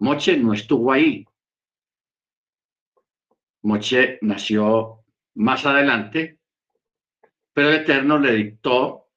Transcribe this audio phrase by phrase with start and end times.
[0.00, 1.26] Moche no estuvo ahí.
[3.62, 5.04] Moche nació
[5.34, 6.38] más adelante,
[7.52, 9.08] pero el Eterno le dictó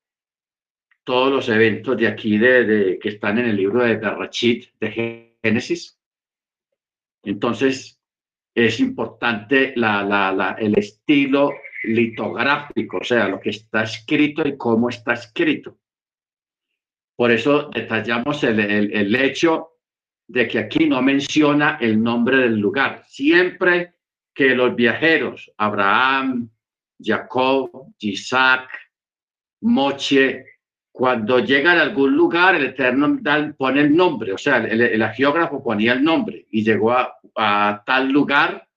[1.04, 6.00] todos los eventos de aquí de, que están en el libro de Berrachit de Génesis.
[7.24, 8.00] Entonces,
[8.54, 11.52] es importante el estilo
[11.84, 15.78] litográfico, o sea, lo que está escrito y cómo está escrito.
[17.16, 19.79] Por eso detallamos el, hecho
[20.30, 23.04] de que aquí no menciona el nombre del lugar.
[23.08, 23.96] Siempre
[24.34, 26.50] que los viajeros, Abraham,
[27.00, 28.70] Jacob, Isaac,
[29.62, 30.46] Moche,
[30.92, 33.20] cuando llegan a algún lugar, el Eterno
[33.58, 38.68] pone el nombre, o sea, el, geógrafo ponía el nombre y llegó a tal lugar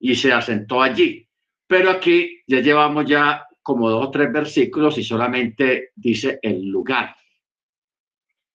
[0.00, 1.26] y se asentó allí.
[1.68, 7.14] Pero aquí ya llevamos ya como dos o tres versículos y solamente dice el lugar.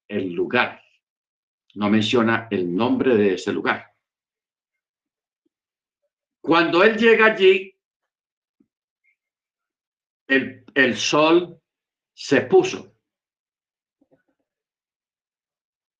[0.07, 0.82] El lugar.
[1.75, 3.91] No menciona el nombre de ese lugar.
[6.41, 7.75] Cuando él llega allí,
[10.27, 11.59] el, el sol
[12.13, 12.95] se puso.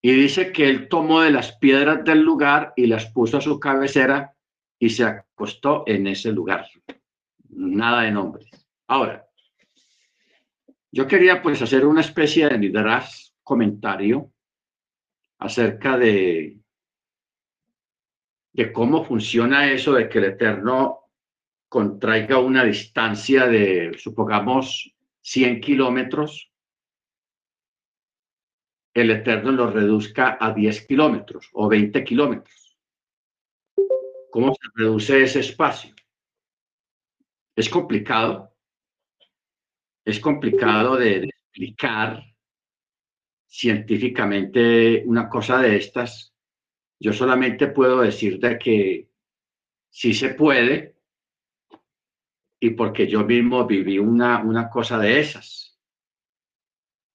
[0.01, 3.57] Y dice que él tomó de las piedras del lugar y las puso a su
[3.57, 4.35] cabecera
[4.77, 6.67] y se acostó en ese lugar
[7.55, 8.49] nada de nombres.
[8.88, 9.25] Ahora,
[10.91, 14.32] yo quería pues hacer una especie de midrash comentario
[15.44, 16.58] acerca de,
[18.53, 21.09] de cómo funciona eso de que el Eterno
[21.69, 26.52] contraiga una distancia de, supongamos, 100 kilómetros,
[28.94, 32.78] el Eterno lo reduzca a 10 kilómetros o 20 kilómetros.
[34.30, 35.94] ¿Cómo se reduce ese espacio?
[37.55, 38.52] es complicado,
[40.05, 42.23] es complicado de, explicar
[43.53, 46.33] científicamente una cosa de estas.
[46.99, 49.09] Yo solamente puedo decirte que
[49.91, 50.95] sí se puede
[52.59, 55.78] y porque yo mismo viví una, una cosa de esas,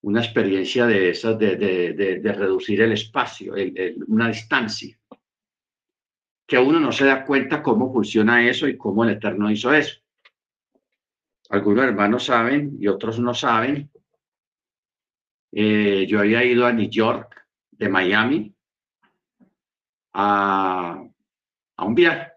[0.02, 3.54] una experiencia de esas, de, de, reducir el espacio,
[4.06, 4.96] una distancia,
[6.46, 9.98] que uno no se da cuenta cómo funciona eso y cómo el Eterno hizo eso
[11.50, 13.90] algunos hermanos saben y otros no saben.
[15.52, 18.54] Eh, yo había ido a New York, de Miami,
[20.12, 21.02] a,
[21.76, 22.32] a un viaje,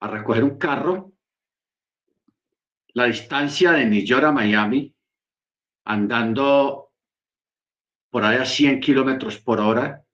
[0.00, 1.12] a recoger un carro.
[2.94, 4.94] La distancia de New York a Miami,
[5.84, 6.92] andando
[8.10, 10.04] por ahí a 100 kilómetros por hora,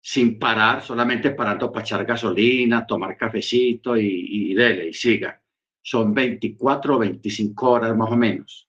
[0.00, 5.43] sin parar, solamente parando para echar gasolina, tomar cafecito y, y dele, y siga.
[5.86, 8.66] Son 24 o 25 horas más o menos.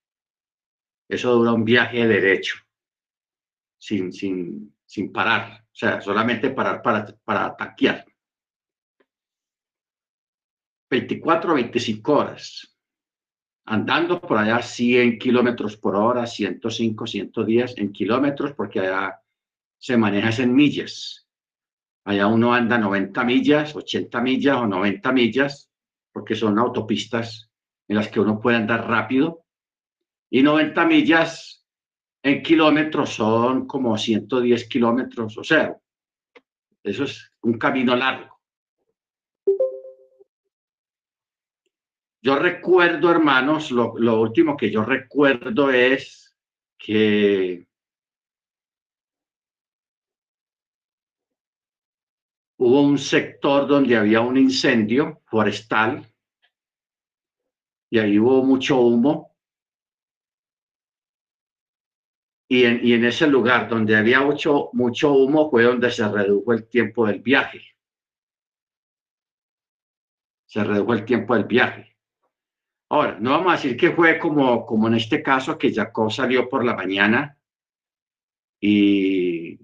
[1.07, 2.57] Eso dura un viaje derecho,
[3.77, 8.05] sin, sin, sin parar, o sea, solamente parar para, para tanquear.
[10.89, 12.75] 24 o 25 horas,
[13.65, 19.21] andando por allá 100 kilómetros por hora, 105, 110 en kilómetros, porque allá
[19.77, 21.29] se maneja en millas.
[22.03, 25.71] Allá uno anda 90 millas, 80 millas o 90 millas,
[26.15, 27.51] porque son autopistas
[27.89, 29.43] en las que uno puede andar rápido.
[30.31, 31.67] Y 90 millas
[32.23, 35.77] en kilómetros son como 110 kilómetros, o sea,
[36.81, 38.39] eso es un camino largo.
[42.21, 46.33] Yo recuerdo, hermanos, lo, lo último que yo recuerdo es
[46.77, 47.67] que
[52.57, 56.05] hubo un sector donde había un incendio forestal
[57.89, 59.35] y ahí hubo mucho humo.
[62.47, 66.53] Y en, y en ese lugar donde había mucho, mucho humo fue donde se redujo
[66.53, 67.61] el tiempo del viaje.
[70.45, 71.97] Se redujo el tiempo del viaje.
[72.89, 76.47] Ahora, no vamos a decir que fue como, como en este caso, que Jacob salió
[76.47, 77.37] por la mañana
[78.61, 79.59] y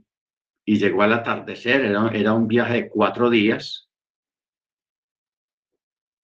[0.72, 3.90] y llegó al atardecer, era, era un viaje de cuatro días.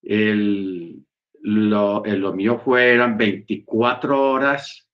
[0.01, 1.05] El,
[1.41, 4.87] lo, lo mío fue, eran 24 horas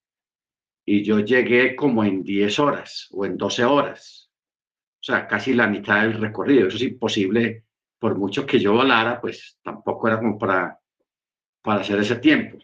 [0.83, 4.31] y yo llegué como en 10 horas o en 12 horas.
[5.00, 6.67] O sea, casi la mitad del recorrido.
[6.67, 7.65] Eso es imposible,
[8.00, 10.79] por mucho que yo volara, pues tampoco era como para,
[11.61, 12.57] para hacer ese tiempo.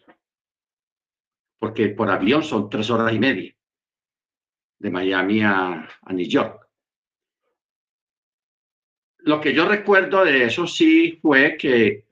[1.59, 3.56] Porque por avión son tres horas y media,
[4.80, 6.69] de Miami a, a New York
[9.19, 12.06] lo que yo recuerdo de eso sí fue que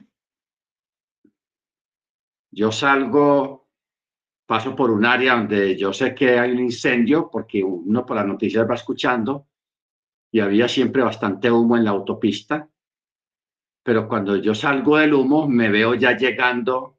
[2.51, 3.67] yo salgo
[4.45, 8.25] paso por un área donde yo sé que hay un incendio, porque uno por las
[8.25, 9.47] noticias va escuchando,
[10.31, 12.69] y había siempre bastante humo en la autopista,
[13.83, 16.97] pero cuando yo salgo del humo me veo ya llegando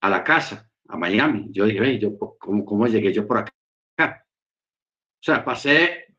[0.00, 1.48] a la casa, a Miami.
[1.52, 3.52] Yo dije, yo, ¿cómo, ¿cómo llegué yo por acá?
[3.98, 6.11] O sea, pasé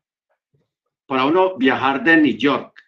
[1.06, 2.80] para uno viajar de New York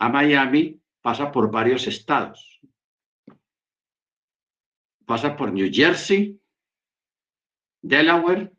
[0.00, 2.60] a Miami, pasa por varios estados.
[5.04, 6.40] Pasa por New Jersey,
[7.82, 8.52] Delaware,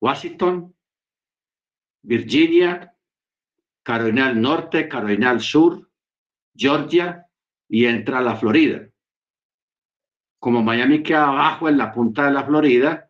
[0.00, 0.74] Washington,
[2.02, 2.94] Virginia,
[3.82, 5.90] Carolina del Norte, Carolina del Sur,
[6.54, 7.26] Georgia
[7.68, 8.88] y entra a la Florida.
[10.38, 13.09] Como Miami queda abajo en la punta de la Florida,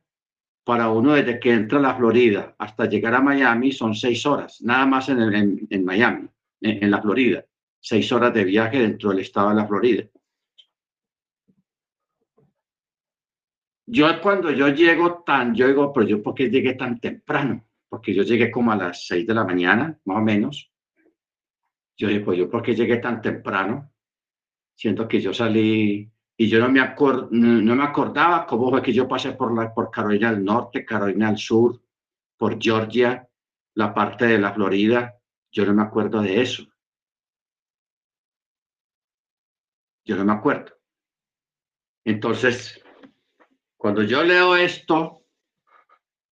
[0.70, 4.62] para uno desde que entra a la Florida hasta llegar a Miami son seis horas,
[4.62, 6.28] nada más en, Miami,
[6.60, 7.44] en, la Florida,
[7.80, 10.04] seis horas de viaje dentro del estado de la Florida.
[13.84, 18.14] Yo cuando yo llego tan, yo digo, pero yo por qué llegué tan temprano, porque
[18.14, 20.70] yo llegué como a las seis de la mañana, más o menos.
[21.96, 23.90] Yo digo, pues yo por qué llegué tan temprano,
[24.76, 26.08] siento que yo salí
[26.40, 26.80] y yo no me,
[27.32, 31.28] no, me acordaba cómo fue que yo pasé por, la, por Carolina del Norte, Carolina
[31.28, 31.82] del Sur,
[32.38, 33.28] por Georgia,
[33.74, 35.20] la parte de la Florida.
[35.52, 36.66] Yo no me acuerdo de eso.
[40.02, 40.72] Yo no me acuerdo.
[42.06, 42.82] Entonces,
[43.76, 45.26] cuando yo leo esto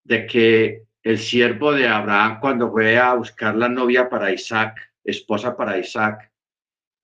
[0.03, 5.55] de que el siervo de Abraham, cuando fue a buscar la novia para Isaac, esposa
[5.55, 6.33] para Isaac,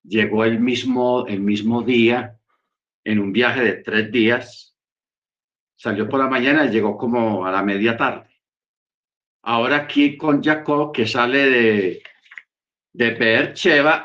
[0.02, 2.40] llegó el mismo, el mismo día
[3.06, 4.76] en un viaje de tres días.
[5.78, 8.30] Salió por la mañana y llegó como a la media tarde.
[9.44, 12.04] Ahora aquí con Jacob, que sale de,
[12.92, 13.54] de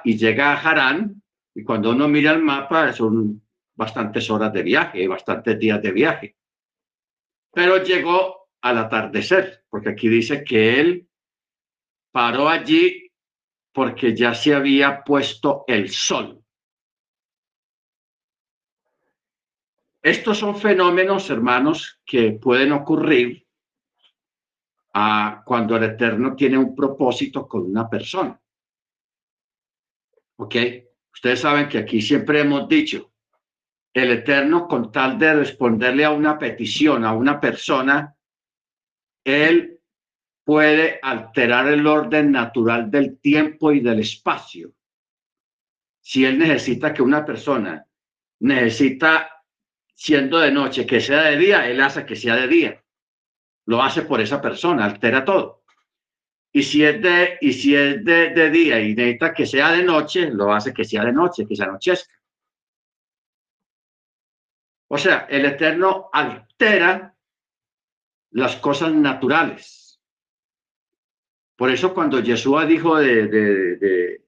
[0.04, 1.22] y llega a Harán,
[1.54, 3.42] y cuando uno mira el mapa son
[3.74, 6.36] bastantes horas de viaje, bastantes días de viaje.
[7.52, 11.08] Pero llegó al atardecer, porque aquí dice que él
[12.12, 13.10] paró allí
[13.72, 16.39] porque ya se había puesto el sol.
[20.02, 23.46] Estos son fenómenos, hermanos, que pueden ocurrir
[25.44, 28.40] cuando el Eterno tiene un propósito con una persona.
[30.36, 30.56] ¿Ok?
[31.12, 33.12] Ustedes saben que aquí siempre hemos dicho,
[33.92, 38.16] el Eterno con tal de responderle a una petición, a una persona,
[39.22, 39.80] Él
[40.44, 44.72] puede alterar el orden natural del tiempo y del espacio.
[46.00, 47.86] Si Él necesita que una persona
[48.40, 49.39] necesita
[50.00, 52.82] siendo de noche, que sea de día, él hace que sea de día.
[53.66, 55.62] Lo hace por esa persona, altera todo.
[56.50, 60.30] Y si es de, y si es de, día y necesita que sea de noche,
[60.30, 62.14] lo hace que sea de noche, que se anochezca.
[64.88, 67.14] O sea, el Eterno altera
[68.30, 70.00] las cosas naturales.
[71.56, 74.24] Por eso cuando Jesús dijo de, de, de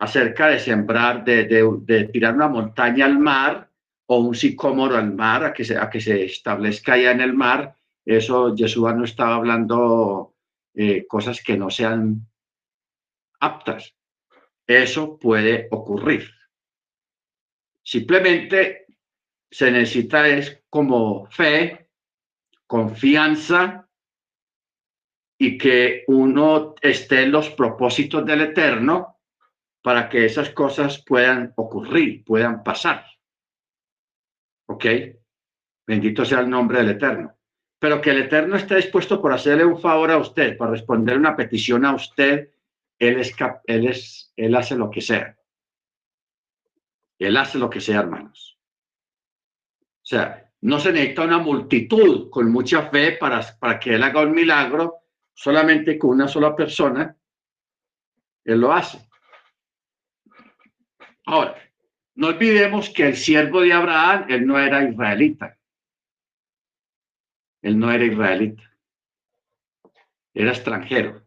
[0.00, 3.70] acerca de sembrar, de, de, tirar una montaña al mar,
[4.06, 7.32] o un sicómoro al mar, a que se, a que se establezca allá en el
[7.32, 10.34] mar, eso Yeshua no estaba hablando
[10.74, 12.26] eh, cosas que no sean
[13.40, 13.94] aptas.
[14.66, 16.30] Eso puede ocurrir.
[17.82, 18.86] Simplemente
[19.50, 21.88] se necesita es como fe,
[22.66, 23.88] confianza
[25.38, 29.18] y que uno esté en los propósitos del Eterno
[29.82, 33.04] para que esas cosas puedan ocurrir, puedan pasar.
[34.66, 34.86] ¿Ok?
[35.86, 37.36] Bendito sea el nombre del Eterno.
[37.78, 41.36] Pero que el Eterno esté dispuesto por hacerle un favor a usted, para responder una
[41.36, 42.50] petición a usted,
[42.98, 43.34] él, es,
[43.66, 45.36] él, es, él hace lo que sea.
[47.18, 48.58] Él hace lo que sea, hermanos.
[49.80, 54.22] O sea, no se necesita una multitud con mucha fe para, para que Él haga
[54.22, 55.00] un milagro,
[55.34, 57.16] solamente con una sola persona,
[58.44, 59.06] Él lo hace.
[61.26, 61.56] Ahora,
[62.16, 65.58] no olvidemos que el siervo de Abraham, él no era israelita.
[67.60, 68.62] Él no era israelita.
[70.32, 71.22] Era extranjero.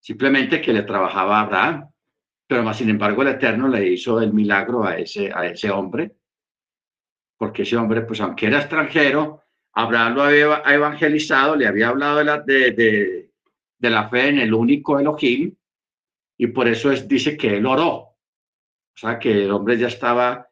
[0.00, 1.90] Simplemente que le trabajaba a Abraham.
[2.46, 6.16] Pero más sin embargo el Eterno le hizo el milagro a ese, a ese hombre.
[7.36, 9.42] Porque ese hombre, pues aunque era extranjero,
[9.74, 13.28] Abraham lo había evangelizado, le había hablado de la, de,
[13.78, 15.54] de, la fe en el único Elohim.
[16.38, 18.07] Y por eso es, dice que él oró
[18.98, 20.50] o sea que el hombre ya estaba,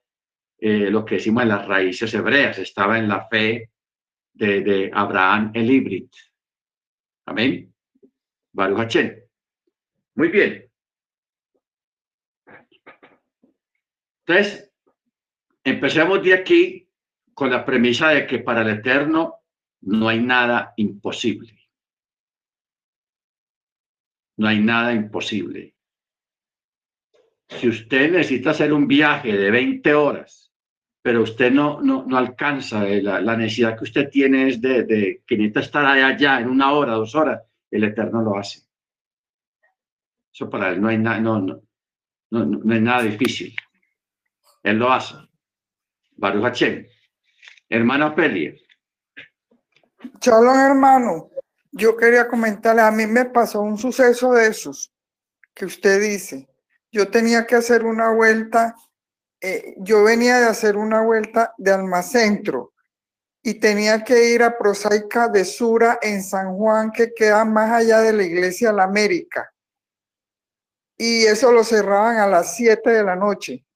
[0.59, 3.73] eh, lo que decimos en las raíces hebreas, estaba en la fe
[4.33, 6.09] de, Abraham el híbrido.
[7.25, 7.75] Amén.
[8.53, 8.97] Baruch
[10.15, 10.71] Muy bien.
[14.25, 14.73] Entonces,
[15.65, 16.89] empecemos de aquí
[17.35, 19.41] con la premisa de que para el Eterno
[19.81, 21.69] no hay nada imposible.
[24.37, 25.76] No hay nada imposible.
[27.49, 30.53] Si usted necesita hacer un viaje de 20 horas,
[31.01, 35.37] pero usted no, no, no alcanza, eh, la, necesidad que usted tiene es de, que
[35.37, 38.63] necesita estar allá en una hora, dos horas, el Eterno lo hace.
[40.33, 41.63] Eso para él no hay nada, no, no,
[42.31, 43.55] no, no nada difícil.
[44.63, 45.15] Él lo hace.
[46.17, 46.87] Baruch Hashem.
[47.69, 48.61] Hermano Peli.
[50.19, 51.31] Chalón, hermano.
[51.71, 54.93] Yo quería comentarle, a mí me pasó un suceso de esos
[55.55, 56.49] que usted dice.
[56.97, 58.75] Yo tenía que hacer una vuelta,
[59.43, 62.73] eh, yo venía de hacer una vuelta de Almacentro
[63.43, 68.01] y tenía que ir a Prosaica de Sura en San Juan, que queda más allá
[68.01, 69.53] de la iglesia la América.
[70.97, 73.67] Y eso lo cerraban a las 7 de la noche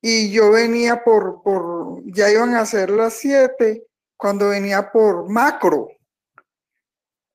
[0.00, 5.88] y yo venía por, por, ya iban a ser las siete cuando venía por macro.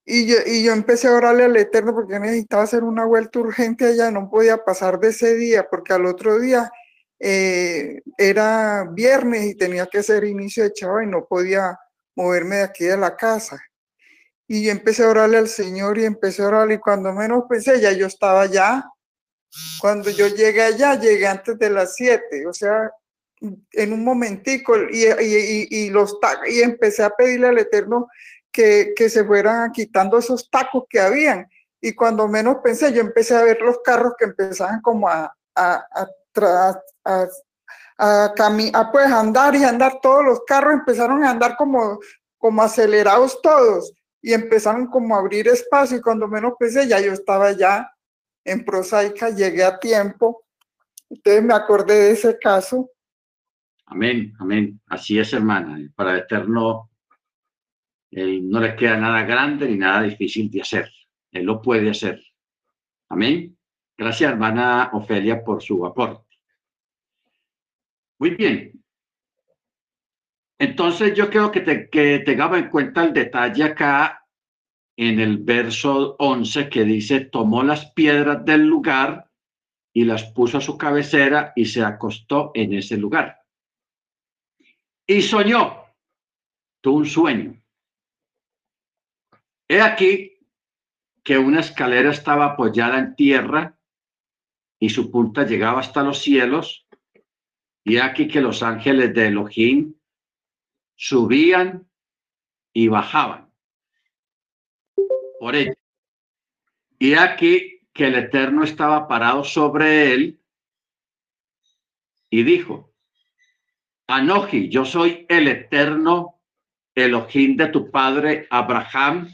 [0.05, 3.85] Y yo, y yo empecé a orarle al Eterno porque necesitaba hacer una vuelta urgente
[3.85, 6.71] allá, no podía pasar de ese día porque al otro día
[7.19, 11.77] eh, era viernes y tenía que ser inicio de chava y no podía
[12.15, 13.59] moverme de aquí de la casa.
[14.47, 17.81] Y yo empecé a orarle al Señor y empecé a orarle y cuando menos pensé
[17.81, 18.85] ya yo estaba allá
[19.79, 22.91] cuando yo llegué allá, llegué antes de las 7, o sea,
[23.71, 26.17] en un momentico, y, y, y, los
[26.49, 28.07] y empecé a pedirle al Eterno
[28.55, 31.45] que, que se fueran quitando esos tacos que habían.
[31.81, 35.85] Y cuando menos pensé, yo empecé a ver los carros que empezaban como a, a,
[35.93, 37.27] a, a,
[37.97, 41.99] a, pues andar y andar, todos los carros empezaron a andar como,
[42.37, 47.11] como acelerados todos y empezaron como a abrir espacio y cuando menos pensé ya yo
[47.11, 47.91] estaba ya
[48.45, 50.45] en prosaica, llegué a tiempo.
[51.09, 52.89] Entonces me acordé de ese caso.
[53.85, 54.79] Amén, amén.
[54.87, 55.77] Así es, hermana.
[55.95, 56.89] Para Eterno
[58.11, 60.91] eh, no le queda nada grande ni nada difícil de hacer.
[61.31, 62.21] Él lo puede hacer.
[63.09, 63.57] Amén.
[63.97, 66.37] Gracias, hermana Ofelia, por su aporte.
[68.19, 68.83] Muy bien.
[70.57, 74.25] Entonces yo creo que, te, que tengamos en cuenta el detalle acá
[74.97, 79.29] en el verso 11 que dice, tomó las piedras del lugar
[79.93, 83.39] y las puso a su cabecera y se acostó en ese lugar.
[85.07, 85.85] Y soñó,
[86.81, 87.61] tuvo un sueño.
[89.67, 90.39] He aquí
[91.23, 93.77] que una escalera estaba apoyada en tierra
[94.79, 96.87] y su punta llegaba hasta los cielos.
[97.83, 99.95] Y aquí que los ángeles de Elohim
[100.95, 101.87] subían
[102.73, 103.51] y bajaban
[105.39, 105.75] por ella.
[106.99, 110.41] Y aquí que el Eterno estaba parado sobre él
[112.29, 112.93] y dijo,
[114.07, 116.41] Anoji, yo soy el Eterno
[116.93, 119.29] Elohim de tu padre Abraham,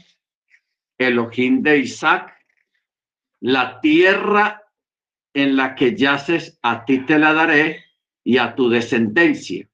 [1.08, 2.32] Elohim de Isaac,
[3.40, 4.62] la tierra
[5.34, 7.84] en la que yaces, a ti te la daré
[8.24, 9.68] y a tu descendencia.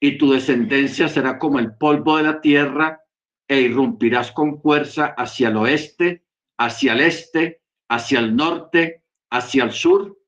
[0.00, 3.00] Y tu descendencia será como el polvo de la tierra
[3.48, 6.24] e irrumpirás con fuerza hacia el oeste,
[6.58, 10.18] hacia el este, hacia el norte, hacia el sur,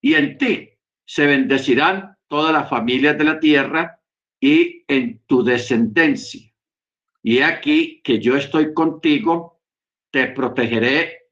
[0.00, 0.70] y en ti
[1.06, 4.00] se bendecirán todas las familias de la tierra
[4.40, 6.52] y en tu descendencia.
[7.22, 9.53] Y aquí que yo estoy contigo,
[10.14, 11.22] te protegeré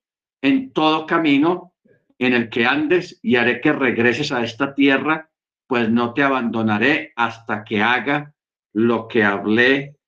[0.40, 1.76] en todo camino
[2.18, 5.30] en el que andes y haré que regreses a esta tierra,
[5.68, 8.34] pues no te abandonaré hasta que haga
[8.72, 9.98] lo que hablé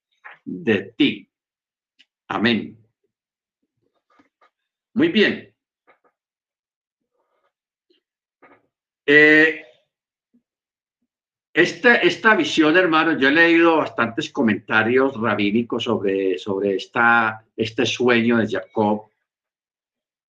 [0.45, 1.31] de ti.
[2.26, 2.76] Amén.
[4.95, 5.54] Muy bien.
[9.07, 9.63] Eh,
[11.54, 18.38] esta, esta visión, hermano, yo he leído bastantes comentarios rabínicos sobre, sobre esta, este sueño
[18.38, 19.08] de Jacob,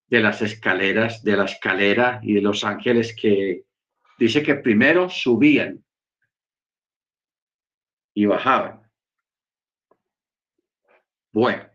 [0.08, 3.65] de las escaleras, de la escalera y de los ángeles que
[4.20, 5.84] dice que primero subían
[8.13, 8.88] y bajaban.
[11.32, 11.67] Bueno,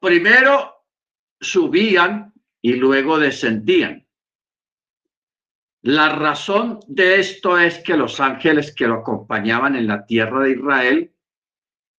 [0.00, 0.74] primero
[1.40, 4.01] subían y luego descendían.
[5.82, 10.52] La razón de esto es que los ángeles que lo acompañaban en la tierra de
[10.52, 11.12] Israel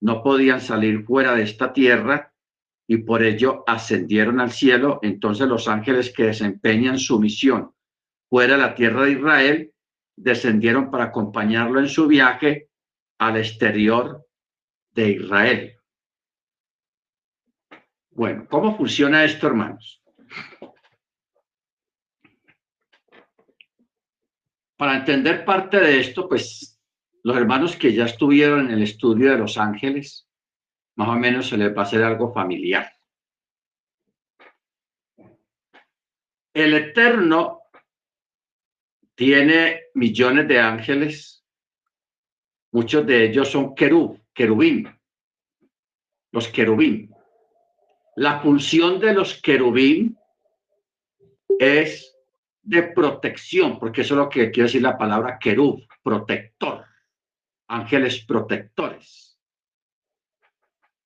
[0.02, 2.34] no podían salir fuera de esta tierra
[2.88, 5.00] y por ello ascendieron al cielo.
[5.02, 7.74] Entonces los ángeles que desempeñan su misión
[8.30, 9.74] fuera de la tierra de Israel
[10.16, 12.70] descendieron para acompañarlo en su viaje
[13.20, 14.25] al exterior
[14.92, 15.78] de Israel.
[18.12, 20.02] Bueno, ¿cómo funciona esto, hermanos?
[24.84, 26.78] Para entender parte de esto, pues
[27.24, 30.28] los hermanos que ya estuvieron en el estudio de los ángeles,
[30.98, 32.92] más o menos se les va a hacer algo familiar.
[36.54, 37.62] El Eterno
[39.16, 41.46] tiene millones de ángeles,
[42.74, 44.94] muchos de ellos son querub, querubín,
[46.34, 47.10] los querubín.
[48.18, 50.18] La función de los querubín
[51.58, 52.12] es
[52.63, 56.86] de protección, porque eso es lo que quiere decir la palabra querub, protector,
[57.67, 59.38] ángeles protectores.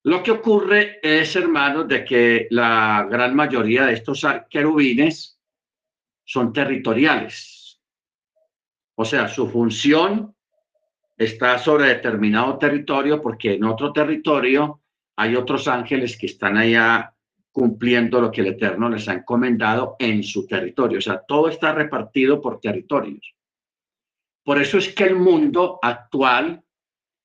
[0.03, 5.37] Lo que ocurre es, hermanos, de que la gran mayoría de estos querubines
[6.23, 7.81] son territoriales.
[8.95, 10.33] O sea, su función
[11.17, 14.81] está sobre determinado territorio porque en otro territorio
[15.15, 17.13] hay otros ángeles que están allá
[17.57, 20.99] cumpliendo lo que el Eterno les ha encomendado en su territorio.
[20.99, 23.33] O sea, todo está repartido por territorios.
[24.43, 26.61] Por eso es que el mundo actual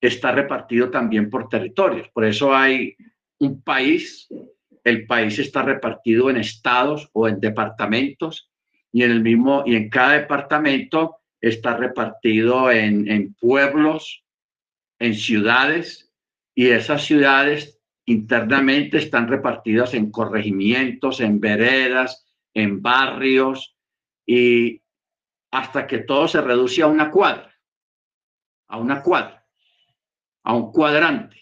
[0.01, 2.09] está repartido también por territorios.
[2.09, 2.95] Por eso hay
[3.37, 4.27] un país,
[4.83, 8.49] el país está repartido en estados o en departamentos
[8.91, 14.25] y en el mismo y en cada departamento está repartido en, en pueblos,
[14.97, 16.11] en ciudades
[16.55, 23.75] y esas ciudades internamente están repartidas en corregimientos, en veredas, en barrios
[24.25, 24.81] y
[25.51, 27.53] hasta que todo se reduce a una cuadra,
[28.67, 29.45] a una cuadra,
[30.43, 31.41] a un cuadrante.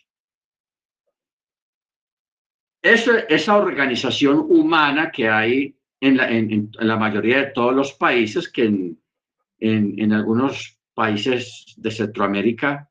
[2.83, 8.95] esa organización humana que hay en la, mayoría de todos los países, que
[9.59, 12.90] en algunos países de Centroamérica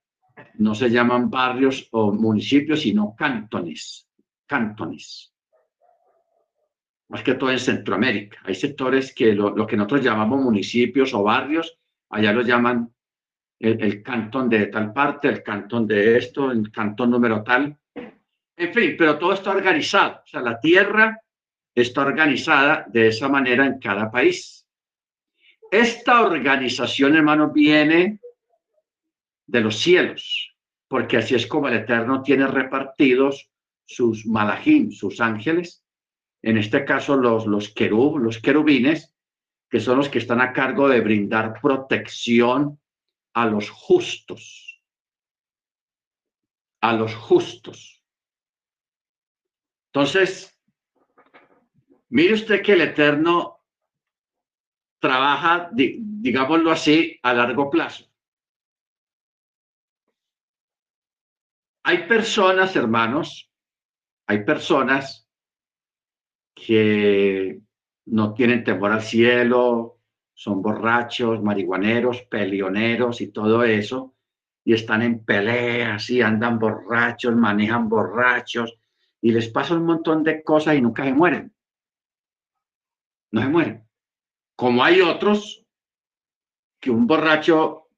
[0.55, 4.09] no se llaman barrios o municipios, sino cantones,
[4.47, 5.33] cantones.
[7.09, 8.39] Más que todo en Centroamérica.
[8.45, 11.79] Hay sectores que lo, que nosotros llamamos municipios o barrios,
[12.11, 12.93] allá lo llaman
[13.59, 17.77] el, cantón de tal parte, el cantón de esto, el cantón número tal.
[17.95, 20.21] En fin, pero todo está organizado.
[20.25, 21.21] O sea, la tierra
[21.75, 24.67] está organizada de esa manera en cada país.
[25.71, 28.21] Esta organización, hermano, viene
[29.51, 30.55] de los cielos,
[30.89, 33.51] porque así es como el Eterno tiene repartidos
[33.85, 35.85] sus malajim, sus ángeles,
[36.43, 39.15] en este caso los, los querub, los querubines,
[39.69, 42.81] que son los que están a cargo de brindar protección
[43.35, 44.81] a los justos,
[46.81, 48.05] a los justos.
[49.93, 50.57] Entonces,
[52.09, 53.59] mire usted que el Eterno
[55.01, 58.10] trabaja, digámoslo así, a largo plazo.
[61.83, 63.51] Hay personas, hermanos,
[64.27, 65.27] hay personas
[66.55, 67.61] que
[68.07, 69.99] no tienen temor al cielo,
[70.35, 74.15] son borrachos, marihuaneros, pelioneros y todo eso,
[74.65, 78.79] y están en peleas y andan borrachos, manejan borrachos
[79.23, 81.55] y les pasa un montón de cosas y nunca se mueren.
[83.33, 83.89] No se mueren.
[84.55, 85.65] Como hay otros
[86.79, 87.89] que un borracho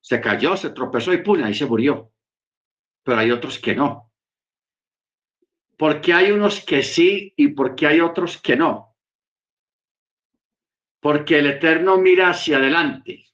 [0.00, 2.13] se cayó, se tropezó y pum, ahí se murió
[3.04, 4.10] pero hay otros que no.
[5.76, 8.96] Porque hay unos que sí y porque hay otros que no.
[11.00, 13.26] Porque el Eterno mira hacia adelante,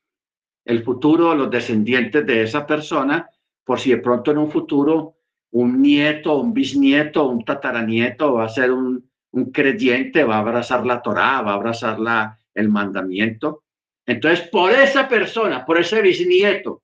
[0.65, 3.31] el futuro, los descendientes de esa persona,
[3.65, 5.17] por si de pronto en un futuro
[5.53, 10.87] un nieto, un bisnieto, un tataranieto va a ser un, un creyente, va a abrazar
[10.87, 13.65] la Torá, va a abrazar la, el mandamiento.
[14.07, 16.83] Entonces, por esa persona, por ese bisnieto,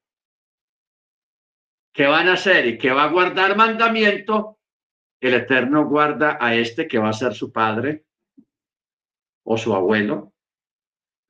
[1.97, 4.59] que van a hacer y que va a guardar mandamiento,
[5.19, 8.05] el Eterno guarda a este que va a ser su padre
[9.45, 10.35] o su abuelo,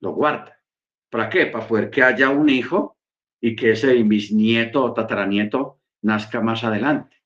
[0.00, 0.60] lo guarda.
[1.08, 1.46] ¿Para qué?
[1.46, 2.98] Para poder que haya un hijo
[3.40, 7.22] y que ese bisnieto o tataranieto nazca más adelante.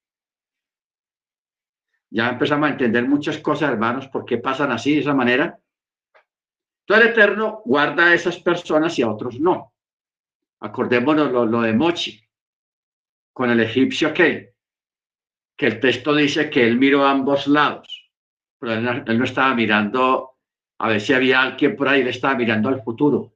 [2.11, 5.59] Ya empezamos a entender muchas cosas, hermanos, por qué pasan así, de esa manera.
[6.83, 9.73] Entonces el Eterno guarda a esas personas y a otros no.
[10.59, 12.30] Acordémonos lo, lo de Mochi
[13.41, 14.53] con el egipcio que,
[15.57, 18.13] que el texto dice que él miró a ambos lados,
[18.59, 20.33] pero él no, estaba mirando
[20.79, 23.33] a ver si había alguien por ahí, él estaba mirando al futuro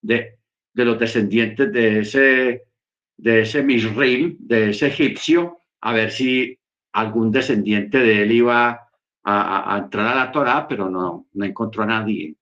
[0.00, 0.38] de,
[0.74, 2.68] los descendientes de ese,
[3.16, 6.56] de ese Misraim, de ese egipcio, a ver si
[6.92, 8.88] algún descendiente de él iba
[9.24, 12.36] a, a, entrar a la Torá, pero no, no encontró a nadie.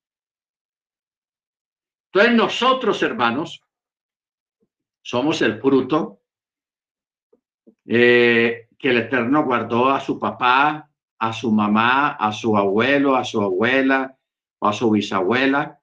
[2.12, 3.62] Entonces nosotros, hermanos,
[5.00, 6.20] somos el fruto
[7.86, 13.24] eh, que el Eterno guardó a su papá, a su mamá, a su abuelo, a
[13.24, 14.16] su abuela,
[14.60, 15.80] a su bisabuela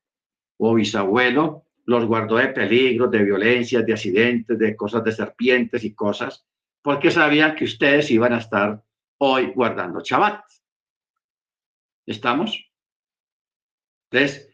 [0.58, 5.94] o bisabuelo, los guardó de peligros, de violencias, de accidentes, de cosas de serpientes y
[5.94, 6.46] cosas,
[6.82, 8.82] porque sabían que ustedes iban a estar
[9.18, 10.44] hoy guardando Shabbat.
[12.06, 12.70] ¿Estamos?
[14.12, 14.54] Entonces,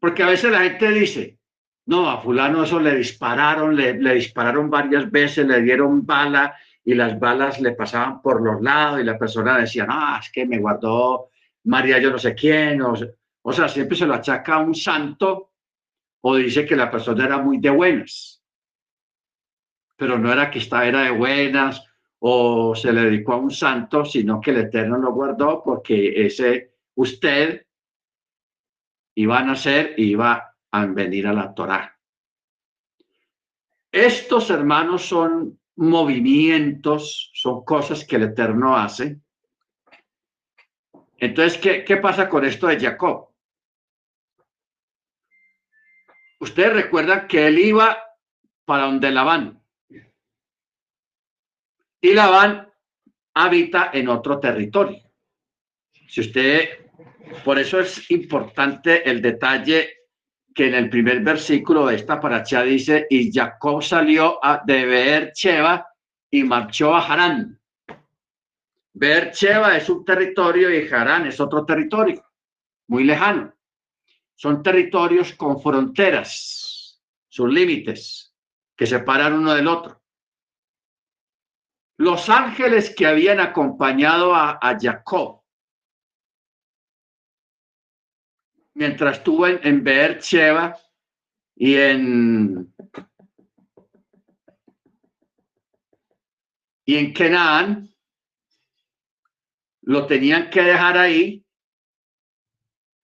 [0.00, 1.39] porque a veces la gente dice,
[1.86, 7.18] no, a fulano eso le dispararon, le, dispararon varias veces, le dieron bala y las
[7.18, 11.30] balas le pasaban por los lados y la persona decía, no, es que me guardó
[11.64, 15.52] María yo no sé quién, o, sea, siempre se lo achaca a un santo
[16.22, 18.42] o dice que la persona era muy de buenas,
[19.96, 21.84] pero no era que estaba era de buenas
[22.20, 26.74] o se le dedicó a un santo, sino que el Eterno lo guardó porque ese
[26.94, 27.66] usted
[29.14, 31.98] iba a nacer y iba a venir a la Torá.
[33.92, 39.20] Estos hermanos son movimientos, son cosas que el Eterno hace.
[41.18, 43.30] Entonces, ¿qué, qué pasa con esto de Jacob?
[46.38, 47.98] Ustedes recuerdan que él iba
[48.64, 49.62] para donde Labán.
[52.00, 52.72] Y Labán
[53.34, 55.02] habita en otro territorio.
[56.08, 56.88] Si usted,
[57.44, 59.99] por eso es importante el detalle
[60.54, 65.86] que en el primer versículo de esta paracha dice, y Jacob salió a, de Beersheba
[66.30, 67.58] y marchó a Harán.
[68.92, 72.24] Beersheba es un territorio y Harán es otro territorio,
[72.88, 73.54] muy lejano
[74.40, 78.34] son territorios con fronteras, sus límites,
[78.74, 80.00] que separan uno del otro.
[81.98, 85.39] Los ángeles que habían acompañado a, Jacob
[88.80, 90.74] mientras estuvo en, en Beersheba
[91.54, 92.74] y en
[96.86, 97.94] y en Canaán
[99.82, 101.44] lo tenían que dejar ahí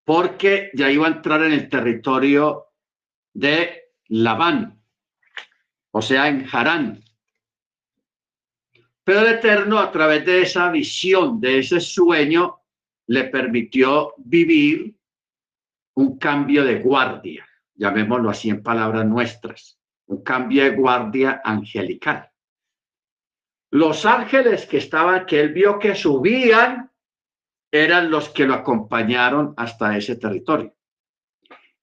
[0.02, 2.68] porque ya iba a entrar en el territorio
[3.34, 4.80] de Labán,
[5.90, 7.02] o sea, en Harán.
[9.04, 12.60] Pero el Eterno, a través de esa visión, de ese sueño,
[13.08, 14.96] le permitió vivir
[15.96, 22.30] un cambio de guardia, llamémoslo así en palabras nuestras, un cambio de guardia angelical.
[23.70, 26.90] Los ángeles que estaban, que él vio que subían
[27.72, 30.74] eran los que lo acompañaron hasta ese territorio.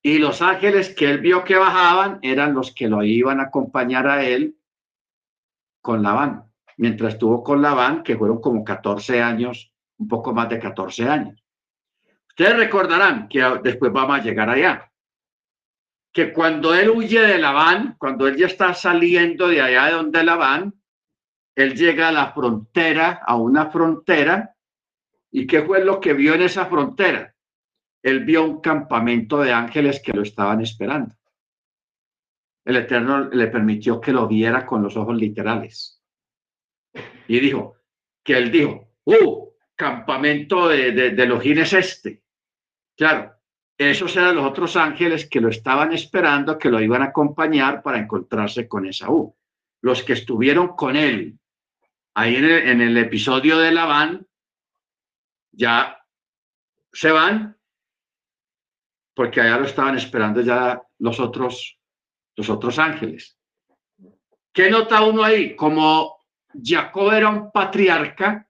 [0.01, 4.07] Y los ángeles que él vio que bajaban eran los que lo iban a acompañar
[4.07, 4.57] a él
[5.81, 10.59] con Labán, mientras estuvo con Labán, que fueron como 14 años, un poco más de
[10.59, 11.42] 14 años.
[12.35, 14.91] Ustedes recordarán que después vamos a llegar allá,
[16.11, 20.23] que cuando él huye de Labán, cuando él ya está saliendo de allá de donde
[20.23, 20.73] Labán,
[21.55, 24.53] él llega a la frontera, a una frontera
[25.35, 27.35] ¿Y qué fue lo que vio en esa frontera?
[28.03, 31.15] Él vio un campamento de ángeles que lo estaban esperando.
[32.63, 35.99] El Eterno le permitió que lo viera con los ojos literales.
[37.27, 37.77] Y dijo,
[38.23, 39.49] que él dijo, ¡uh!
[39.75, 42.22] Campamento de, de, de los es este.
[42.95, 43.33] Claro,
[43.77, 47.97] esos eran los otros ángeles que lo estaban esperando, que lo iban a acompañar para
[47.97, 49.35] encontrarse con Esaú.
[49.81, 51.37] Los que estuvieron con él
[52.13, 54.27] ahí en el, episodio de Labán,
[55.51, 55.99] ya
[56.91, 57.57] se van
[59.15, 61.79] porque allá lo estaban esperando ya los otros,
[62.35, 63.37] los otros ángeles.
[64.51, 65.55] ¿Qué nota uno ahí?
[65.55, 66.17] Como
[66.63, 68.47] Jacob era un patriarca,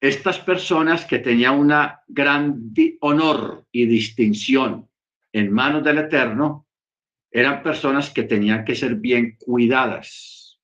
[0.00, 4.88] estas personas que tenían una gran honor y distinción
[5.32, 6.66] en manos del Eterno,
[7.30, 10.60] eran personas que tenían que ser bien cuidadas,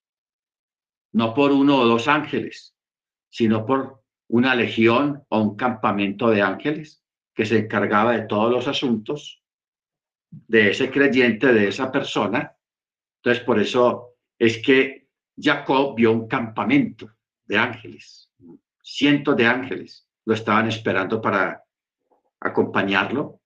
[1.13, 2.75] no por uno o dos ángeles,
[3.29, 8.67] sino por una legión o un campamento de ángeles que se encargaba de todos los
[8.67, 9.43] asuntos
[10.31, 12.57] de ese creyente, de esa persona.
[13.19, 17.11] Entonces, por eso es que Jacob vio un campamento
[17.45, 18.26] de ángeles,
[18.87, 21.65] cientos de ángeles lo estaban esperando para
[22.41, 23.41] acompañarlo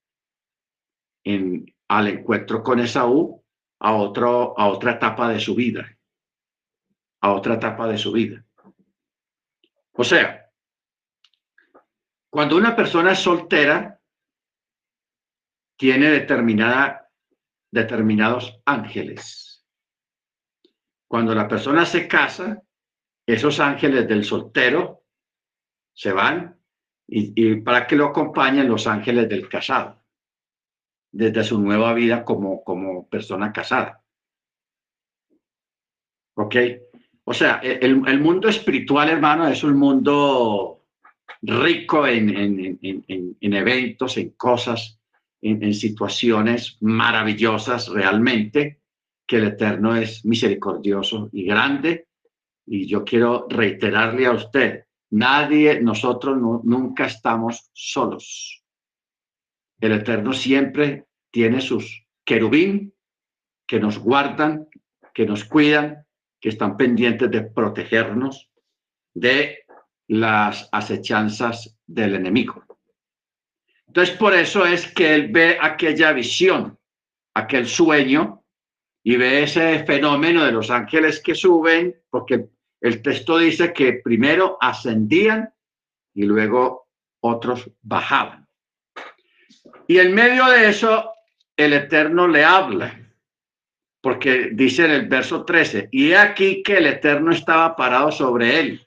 [1.25, 3.43] en, al encuentro con Esaú
[3.79, 5.99] a, otro, a otra etapa de su vida,
[7.23, 8.45] a otra etapa de su vida.
[9.93, 10.51] O sea,
[12.29, 13.99] cuando una persona es soltera,
[15.77, 17.11] tiene determinada,
[17.71, 19.67] determinados ángeles.
[21.09, 22.63] Cuando la persona se casa,
[23.27, 25.00] esos ángeles del soltero
[26.01, 26.57] se van
[27.07, 30.03] y, para que lo acompañen los ángeles del casado,
[31.13, 34.03] desde su nueva vida como, como persona casada.
[36.39, 36.57] ¿Ok?
[37.25, 40.87] O sea, el, el mundo espiritual, hermano, es un mundo
[41.43, 44.99] rico en, en, en, en, eventos, en cosas,
[45.43, 48.81] en, situaciones maravillosas realmente,
[49.27, 52.09] que el Eterno es misericordioso y grande.
[52.65, 58.65] Y yo quiero reiterarle a usted, nadie, nosotros nunca estamos solos.
[59.81, 62.95] El Eterno siempre tiene sus querubín
[63.67, 64.69] que nos guardan,
[65.15, 66.07] que nos cuidan,
[66.41, 68.51] que están pendientes de protegernos
[69.15, 69.65] de
[70.09, 72.65] las acechanzas del enemigo.
[73.87, 76.79] Entonces, por eso es que él ve aquella visión,
[77.35, 78.45] aquel sueño,
[79.03, 82.49] y ve ese fenómeno de los ángeles que suben, porque
[82.81, 85.53] el texto dice que primero ascendían
[86.15, 86.89] y luego
[87.21, 88.47] otros bajaban.
[89.87, 91.13] Y en medio de eso,
[91.57, 93.13] el Eterno le habla,
[94.01, 98.87] porque dice en el verso 13, y aquí que el Eterno estaba parado sobre él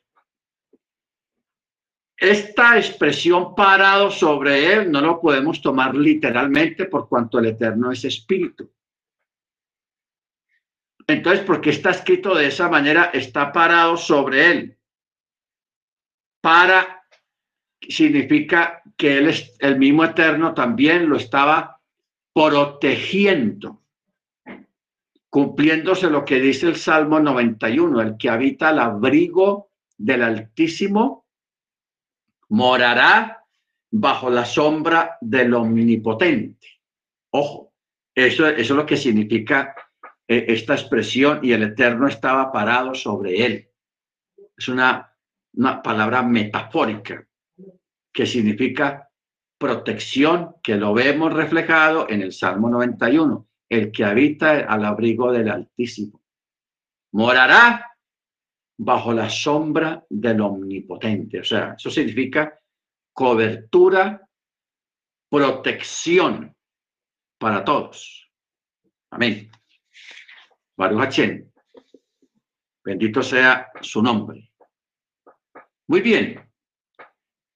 [2.24, 8.06] esta expresión parado sobre él no lo podemos tomar literalmente por cuanto el Eterno es
[8.06, 8.72] espíritu.
[11.08, 14.78] Entonces, porque está escrito de esa manera, está parado sobre él.
[16.42, 17.04] Para
[17.88, 21.82] significa que él es el mismo Eterno también lo estaba
[22.34, 23.84] protegiendo,
[25.30, 31.26] cumpliéndose lo que dice el Salmo 91, el que habita al abrigo del Altísimo
[32.50, 33.44] morará
[33.92, 36.68] bajo la sombra del omnipotente.
[37.32, 37.74] Ojo,
[38.16, 39.76] eso, eso es lo que significa
[40.28, 43.70] eh, esta expresión y el Eterno estaba parado sobre él.
[44.58, 45.16] Es una,
[45.54, 47.28] una palabra metafórica
[48.12, 49.10] que significa
[49.58, 55.50] protección, que lo vemos reflejado en el Salmo 91, el que habita al abrigo del
[55.50, 56.22] Altísimo.
[57.14, 57.94] Morará
[58.78, 61.40] bajo la sombra del omnipotente.
[61.40, 62.60] O sea, eso significa
[63.14, 64.28] cobertura,
[65.30, 66.56] protección
[67.38, 68.30] para todos.
[69.12, 69.50] Amén.
[70.76, 71.20] Baruch
[72.84, 74.52] Bendito sea su nombre.
[75.88, 76.50] Muy bien.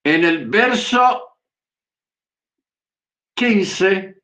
[0.03, 1.37] En el verso
[3.35, 4.21] 15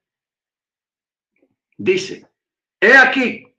[1.78, 2.28] dice,
[2.80, 3.56] he aquí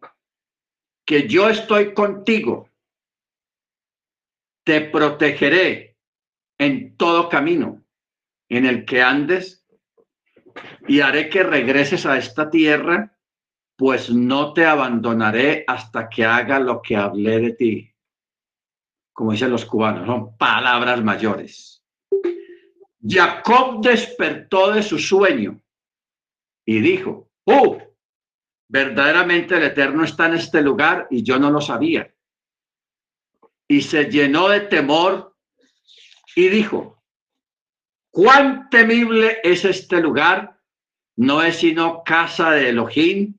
[1.04, 2.70] que yo estoy contigo
[4.64, 5.98] te protegeré
[6.58, 7.84] en todo camino
[8.48, 9.66] en el que andes
[10.88, 13.13] y haré que regreses a esta tierra,
[13.76, 17.94] pues no te abandonaré hasta que haga lo que hablé de ti.
[19.12, 21.82] Como dicen los cubanos, son palabras mayores.
[23.06, 25.60] Jacob despertó de su sueño
[26.64, 27.78] y dijo, ¡Uh!
[28.68, 32.14] Verdaderamente el Eterno está en este lugar y yo no lo sabía
[33.68, 35.34] y se llenó de temor
[36.36, 37.02] y dijo,
[38.10, 40.60] cuán temible es este lugar,
[41.16, 43.36] no es sino casa de Elohim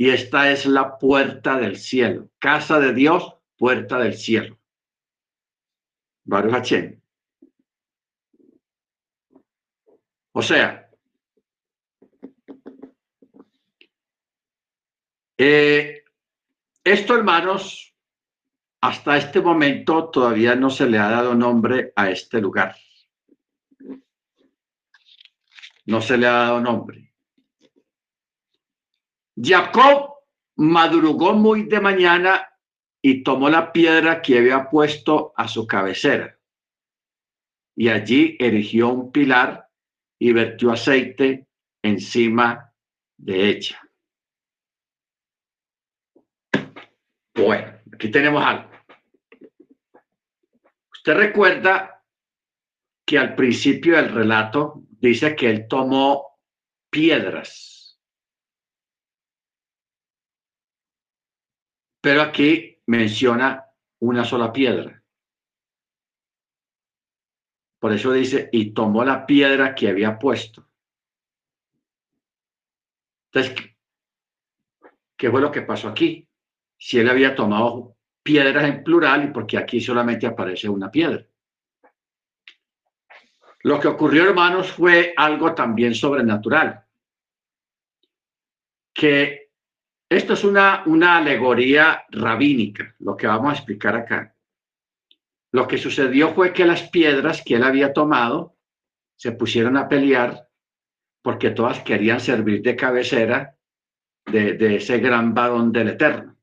[0.00, 4.58] y esta es la puerta del cielo, casa de Dios, puerta del cielo.
[6.24, 6.72] Baruch
[10.32, 10.90] O sea,
[15.36, 16.02] eh,
[16.82, 17.94] esto, hermanos,
[18.80, 22.74] hasta este momento todavía no se le ha dado nombre a este lugar.
[25.84, 27.09] No se le ha dado nombre.
[29.42, 30.14] Jacob
[30.56, 32.48] madrugó muy de mañana
[33.02, 36.38] y tomó la piedra que había puesto a su cabecera.
[37.76, 39.68] Y allí erigió un pilar
[40.18, 41.46] y vertió aceite
[41.82, 42.74] encima
[43.16, 43.80] de ella.
[47.34, 48.70] Bueno, aquí tenemos algo.
[50.92, 52.04] Usted recuerda
[53.06, 56.38] que al principio del relato dice que él tomó
[56.90, 57.69] piedras.
[62.00, 63.66] Pero aquí menciona
[64.00, 65.02] una sola piedra.
[67.78, 70.68] Por eso dice, y tomó la piedra que había puesto.
[73.32, 73.72] Entonces,
[75.16, 76.28] ¿qué fue lo que pasó aquí?
[76.76, 81.24] Si él había tomado piedras en plural y porque aquí solamente aparece una piedra.
[83.62, 86.84] Lo que ocurrió, hermanos, fue algo también sobrenatural.
[88.92, 89.49] Que
[90.10, 94.34] esto es una, una alegoría rabínica, lo que vamos a explicar acá.
[95.52, 98.56] Lo que sucedió fue que las piedras que él había tomado
[99.16, 100.48] se pusieron a pelear
[101.22, 103.56] porque todas querían servir de cabecera
[104.26, 106.36] de, de ese gran varón del Eterno.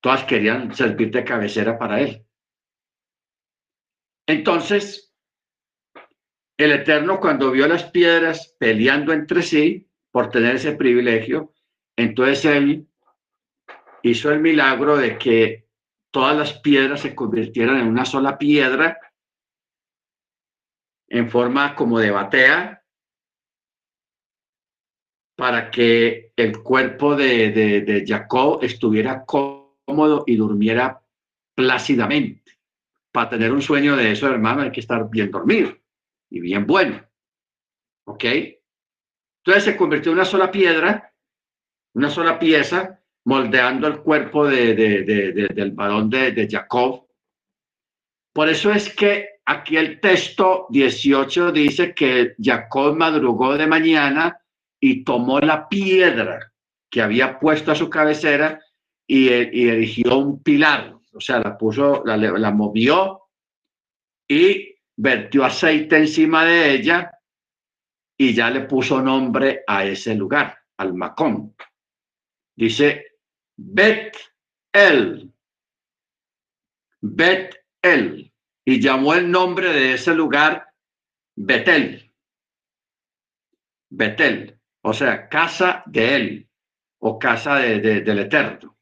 [0.00, 2.24] Todas querían servir de cabecera para él.
[4.26, 5.12] Entonces,
[6.56, 11.52] el Eterno cuando vio las piedras peleando entre sí por tener ese privilegio,
[11.98, 12.86] entonces él
[14.04, 15.66] hizo el milagro de que
[16.12, 19.00] todas las piedras se convirtieran en una sola piedra
[21.08, 22.84] en forma como de batea
[25.36, 31.02] para que el cuerpo de, de, Jacob estuviera cómodo y durmiera
[31.56, 32.58] plácidamente.
[33.10, 35.76] Para tener un sueño de eso, hermano, hay que estar bien dormido
[36.30, 37.04] y bien bueno.
[38.04, 38.24] ¿Ok?
[39.44, 41.12] Entonces se convirtió en una sola piedra,
[41.94, 47.06] una sola pieza, moldeando el cuerpo de, del varón de, Jacob.
[48.32, 54.40] Por eso es que aquí el texto 18 dice que Jacob madrugó de mañana
[54.80, 56.52] y tomó la piedra
[56.90, 58.60] que había puesto a su cabecera
[59.06, 63.22] y, y erigió un pilar, o sea, la puso, la, la movió
[64.28, 67.10] y vertió aceite encima de ella
[68.16, 71.54] y ya le puso nombre a ese lugar, al Macón.
[72.58, 73.06] Dice
[73.56, 74.16] Bet
[74.72, 75.32] El.
[77.00, 78.32] Bet El.
[78.64, 80.66] Y llamó el nombre de ese lugar
[81.36, 82.12] Betel.
[83.90, 84.58] Betel.
[84.82, 86.48] O sea, casa de él
[86.98, 88.76] o casa de, del Eterno.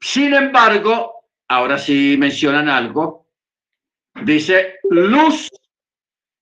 [0.00, 3.28] Sin embargo, ahora sí mencionan algo.
[4.24, 5.48] Dice, Luz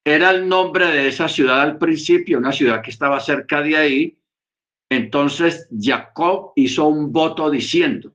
[0.02, 4.21] era el nombre de esa ciudad al principio, una ciudad que estaba cerca de ahí.
[4.92, 8.14] Entonces Jacob hizo un voto diciendo,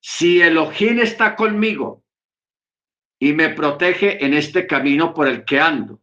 [0.00, 2.04] si Elohim está conmigo
[3.20, 6.00] y me protege en este camino por el que ando,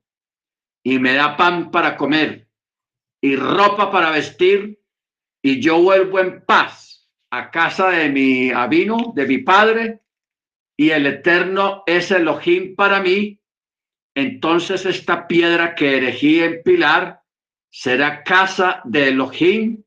[0.86, 2.50] y me da pan para comer
[3.22, 4.82] y ropa para vestir,
[5.42, 10.02] y yo vuelvo en paz a casa de mi abino, de mi padre,
[10.78, 13.40] y el eterno es Elohim para mí,
[14.14, 17.23] entonces esta piedra que erigí en pilar
[17.76, 19.84] será casa de Elohim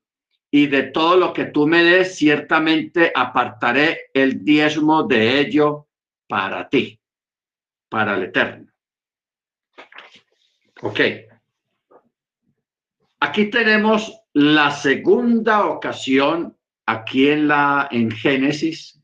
[0.51, 5.87] y de todo lo que tú me des, ciertamente apartaré el diezmo de ello
[6.27, 6.99] para ti,
[7.89, 8.73] para el eterno.
[10.83, 11.01] Ok.
[13.21, 19.01] Aquí tenemos la segunda ocasión aquí en la en Génesis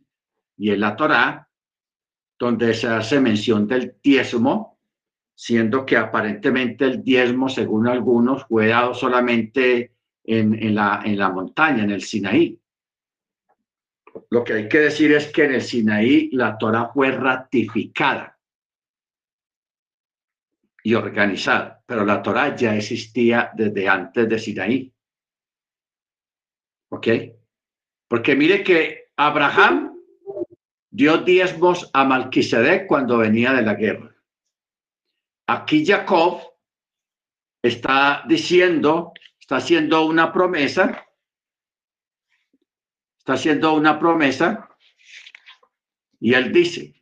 [0.56, 1.48] y en la Torá
[2.36, 4.71] donde se hace mención del diezmo
[5.42, 9.90] siendo que aparentemente el diezmo, según algunos, fue dado solamente
[10.22, 12.60] en, la, en la montaña, en el Sinaí.
[14.30, 18.38] Lo que hay que decir es que en el Sinaí la Torah fue ratificada
[20.84, 24.94] y organizada, pero la Torah ya existía desde antes de Sinaí.
[26.90, 27.08] ¿Ok?
[28.06, 29.98] Porque mire que Abraham
[30.88, 34.11] dio diezmos a Malquisedec cuando venía de la guerra.
[35.46, 36.40] Aquí Jacob
[37.62, 41.06] está diciendo, está haciendo una promesa,
[43.18, 44.68] está haciendo una promesa.
[46.20, 46.94] Y él dice,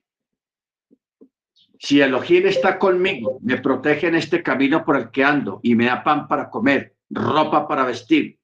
[1.79, 5.87] si Elohim está conmigo, me protege en este camino por el que ando y me
[5.87, 8.38] da pan para comer, ropa para vestir,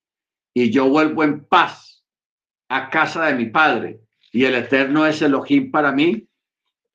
[0.54, 2.02] y yo vuelvo en paz
[2.68, 4.00] a casa de mi padre,
[4.32, 6.26] y el Eterno es Elohim para mí,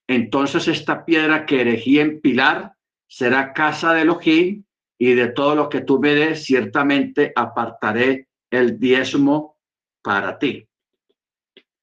[0.07, 2.75] entonces esta piedra que erigí en pilar
[3.11, 4.63] será casa de Elohim
[4.97, 9.57] y de todo lo que tú me ciertamente apartaré el diezmo
[10.01, 10.65] para ti.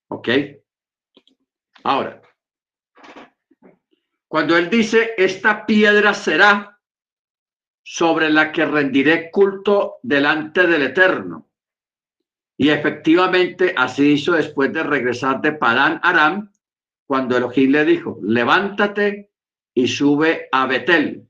[0.08, 0.28] ¿Ok?
[1.84, 2.22] Ahora,
[4.26, 6.80] cuando él dice, esta piedra será
[7.82, 11.50] sobre la que rendiré culto delante del Eterno.
[12.56, 16.50] Y efectivamente así hizo después de regresar de Padán Aram,
[17.06, 19.28] cuando Elohim le dijo, levántate
[19.78, 21.24] y sube a Betel.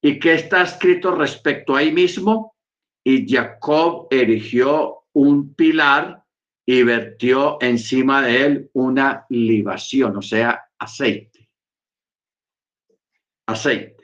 [0.00, 2.56] ¿Y qué está escrito respecto ahí mismo?
[3.04, 6.24] Y Jacob erigió un pilar
[6.64, 11.50] y vertió encima de él una libación, o sea, aceite.
[13.44, 14.02] Aceite.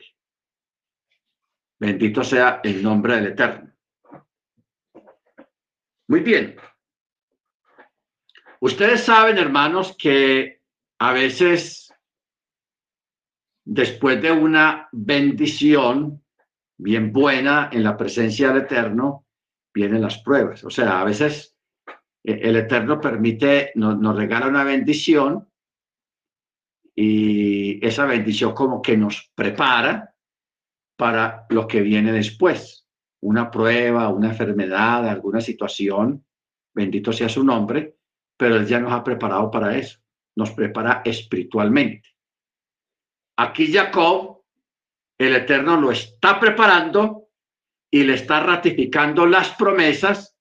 [1.81, 3.73] Bendito sea el nombre del Eterno.
[6.07, 6.55] Muy bien.
[8.61, 10.61] Ustedes saben, hermanos, que
[10.99, 11.88] a veces
[13.71, 16.25] después de una bendición
[16.79, 19.27] bien buena en la presencia del Eterno,
[19.75, 20.65] vienen las pruebas.
[20.65, 21.55] O sea, a veces
[22.25, 25.47] eh, el Eterno permite, nos, nos regala una bendición
[26.95, 30.15] y esa bendición como que nos prepara
[30.97, 32.87] para lo que viene después.
[33.21, 36.25] Una prueba, una enfermedad, alguna situación,
[36.75, 37.99] bendito sea su nombre,
[38.35, 39.99] pero Él ya nos ha preparado para eso,
[40.37, 42.18] nos prepara espiritualmente.
[43.41, 44.43] Aquí Jacob
[45.17, 47.29] el Eterno lo está preparando
[47.91, 50.37] y le está ratificando las promesas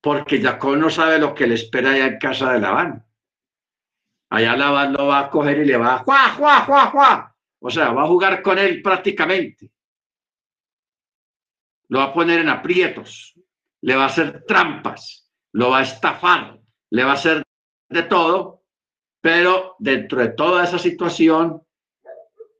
[0.00, 3.06] porque Jacob no sabe lo que le espera allá en casa de Labán.
[4.30, 7.36] Allá Labán lo va a coger y le va a ¡juá, juá, juá, juá!
[7.60, 9.70] O sea, va a jugar con él prácticamente.
[11.88, 13.34] Lo va a poner en aprietos,
[13.82, 16.58] le va a hacer trampas, lo va a estafar,
[16.90, 17.44] le va a hacer
[17.88, 18.64] de todo,
[19.20, 21.62] pero dentro de toda esa situación,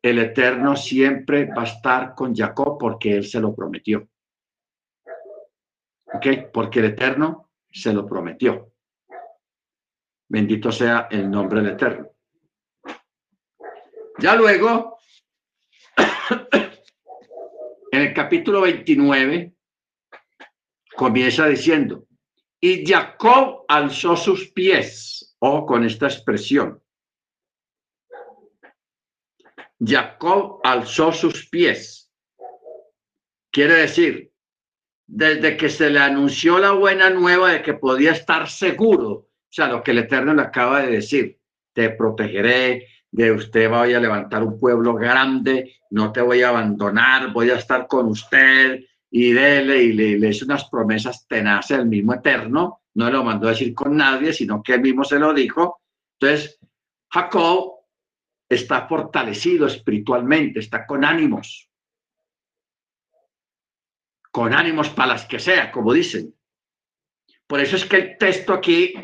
[0.03, 4.09] el Eterno siempre va a estar con Jacob porque él se lo prometió.
[6.12, 6.26] ¿Ok?
[6.53, 8.72] Porque el Eterno se lo prometió.
[10.28, 12.11] Bendito sea el nombre del Eterno.
[14.18, 14.98] Ya luego,
[17.92, 19.53] en el capítulo 29,
[20.96, 22.07] comienza diciendo,
[22.61, 26.82] y Jacob alzó sus pies, o con esta expresión,
[29.85, 32.11] Jacob alzó sus pies.
[33.51, 34.33] Quiere decir,
[35.07, 39.68] desde que se le anunció la buena nueva de que podía estar seguro, o sea,
[39.68, 41.39] lo que el Eterno le acaba de decir,
[41.74, 47.33] te protegeré, de usted voy a levantar un pueblo grande, no te voy a abandonar,
[47.33, 48.80] voy a estar con usted,
[49.11, 53.49] y dele, y le, le hizo unas promesas tenaces el mismo Eterno, no lo mandó
[53.49, 55.83] a decir con nadie, sino que él mismo se lo dijo.
[56.18, 56.59] Entonces,
[57.11, 57.82] Jacob
[58.55, 61.70] está fortalecido espiritualmente, está con ánimos,
[64.30, 66.34] con ánimos para las que sea, como dicen.
[67.46, 68.94] Por eso es que el texto aquí,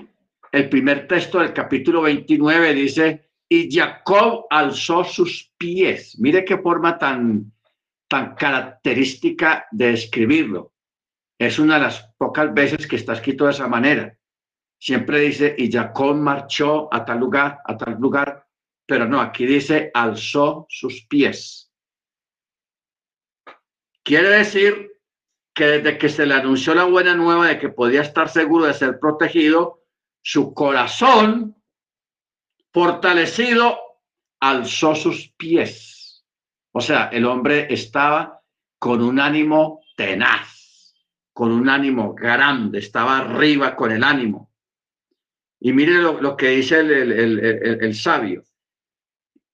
[0.52, 6.18] el primer texto del capítulo 29 dice, y Jacob alzó sus pies.
[6.18, 7.52] Mire qué forma tan,
[8.08, 10.72] tan característica de escribirlo.
[11.38, 14.18] Es una de las pocas veces que está escrito de esa manera.
[14.78, 18.47] Siempre dice, y Jacob marchó a tal lugar, a tal lugar,
[18.88, 21.70] pero no, aquí dice alzó sus pies.
[24.02, 24.92] Quiere decir
[25.54, 28.72] que desde que se le anunció la buena nueva de que podía estar seguro de
[28.72, 29.84] ser protegido,
[30.22, 31.62] su corazón
[32.72, 33.78] fortalecido
[34.40, 36.24] alzó sus pies.
[36.72, 38.40] O sea, el hombre estaba
[38.78, 40.94] con un ánimo tenaz,
[41.34, 44.50] con un ánimo grande, estaba arriba con el ánimo.
[45.60, 48.44] Y mire lo, que dice el sabio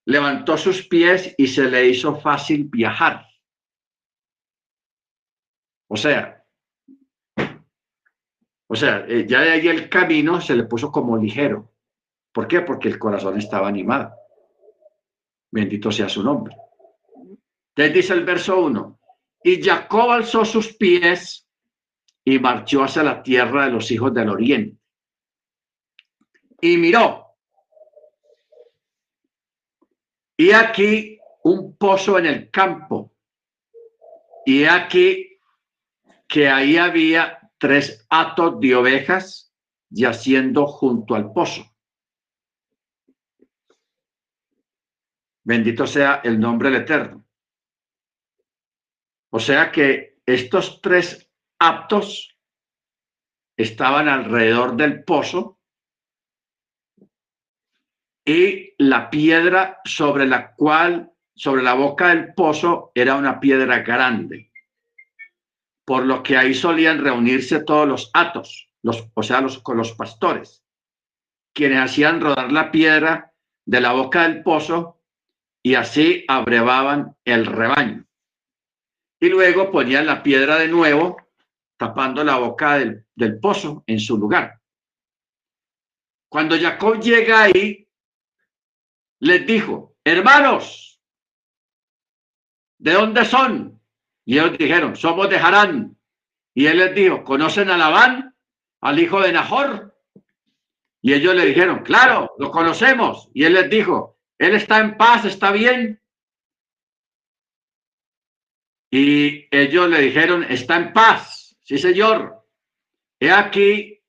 [0.06, 3.26] levantó sus pies y se le hizo fácil viajar.
[5.88, 6.44] O sea,
[8.66, 11.72] o sea, eh, ya de ahí el camino se le puso como ligero.
[12.32, 12.62] ¿Por qué?
[12.62, 14.12] Porque el corazón estaba animado.
[15.50, 16.56] Bendito sea su nombre.
[17.68, 19.00] Entonces dice el verso 1,
[19.44, 21.46] y Jacob alzó sus pies
[22.24, 24.78] y marchó hacia la tierra de los hijos del oriente.
[26.60, 27.23] Y miró,
[30.36, 33.12] Y aquí un pozo en el campo.
[34.44, 35.38] Y aquí
[36.26, 39.52] que ahí había tres atos de ovejas
[39.88, 41.64] yaciendo junto al pozo.
[45.44, 47.24] Bendito sea el nombre del Eterno.
[49.30, 52.38] O sea que estos tres aptos
[53.56, 55.53] estaban alrededor del pozo
[58.24, 64.50] y la piedra sobre la cual, sobre la boca del pozo, era una piedra grande,
[65.84, 69.92] por lo que ahí solían reunirse todos los atos, los, o sea, los, con los
[69.92, 70.64] pastores,
[71.52, 73.32] quienes hacían rodar la piedra
[73.66, 75.00] de la boca del pozo
[75.62, 78.06] y así abrevaban el rebaño.
[79.20, 81.16] Y luego ponían la piedra de nuevo,
[81.78, 84.60] tapando la boca del, del pozo en su lugar.
[86.28, 87.83] Cuando Jacob llega ahí,
[89.20, 91.00] les dijo, hermanos,
[92.78, 93.80] ¿de dónde son?
[94.24, 95.96] Y ellos dijeron, somos de Harán.
[96.54, 98.34] Y él les dijo, ¿conocen a Labán,
[98.80, 99.94] al hijo de Nahor?
[101.02, 103.28] Y ellos le dijeron, claro, lo conocemos.
[103.34, 106.00] Y él les dijo, él está en paz, está bien.
[108.90, 112.46] Y ellos le dijeron, está en paz, sí señor.
[113.18, 114.00] He aquí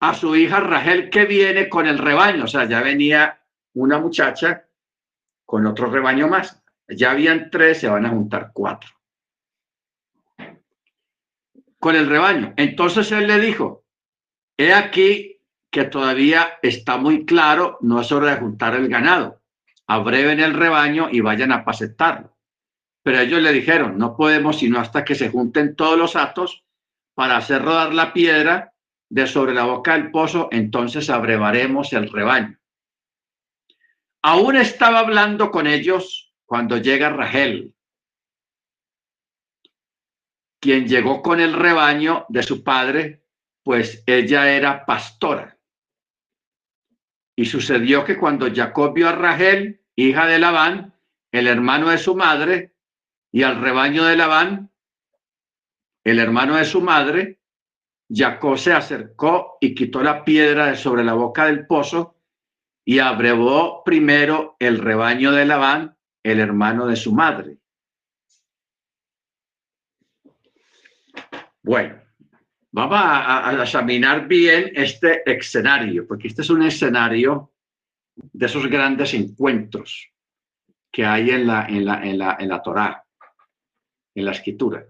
[0.00, 3.41] a su hija Rachel que viene con el rebaño, o sea, ya venía
[3.74, 4.66] una muchacha
[5.44, 6.62] con otro rebaño más.
[6.88, 8.90] Ya habían tres, se van a juntar cuatro.
[11.78, 12.54] Con el rebaño.
[12.56, 13.84] Entonces él le dijo,
[14.56, 19.40] he aquí que todavía está muy claro, no es hora de juntar el ganado.
[19.86, 22.36] Abreven el rebaño y vayan a pacetarlo.
[23.02, 26.64] Pero ellos le dijeron, no podemos sino hasta que se junten todos los atos
[27.14, 28.74] para hacer rodar la piedra
[29.08, 32.58] de sobre la boca del pozo, entonces abrevaremos el rebaño.
[34.24, 37.74] Aún estaba hablando con ellos cuando llega Rachel,
[40.60, 43.24] quien llegó con el rebaño de su padre,
[43.64, 45.58] pues ella era pastora.
[47.34, 50.94] Y sucedió que cuando Jacob vio a Rachel, hija de Labán,
[51.32, 52.76] el hermano de su madre,
[53.32, 54.70] y al rebaño de Labán,
[56.04, 57.40] el hermano de su madre,
[58.08, 62.21] Jacob se acercó y quitó la piedra de sobre la boca del pozo
[62.84, 67.58] y abrevó primero el rebaño de Labán, el hermano de su madre.
[71.62, 72.02] Bueno,
[72.72, 77.52] vamos a, examinar bien este escenario, porque este es un escenario
[78.16, 80.10] de esos grandes encuentros
[80.90, 83.04] que hay en la, en la, en la, en la Torá,
[84.14, 84.84] en la escritura.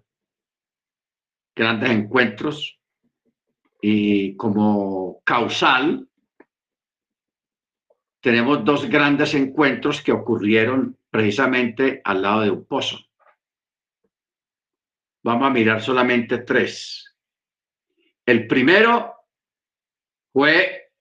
[1.55, 2.81] Grandes encuentros
[3.83, 6.09] y como causal
[8.23, 12.99] tenemos dos grandes encuentros que ocurrieron precisamente al lado de un pozo.
[15.25, 17.13] Vamos a mirar solamente tres.
[18.25, 19.13] El primero
[20.33, 20.93] fue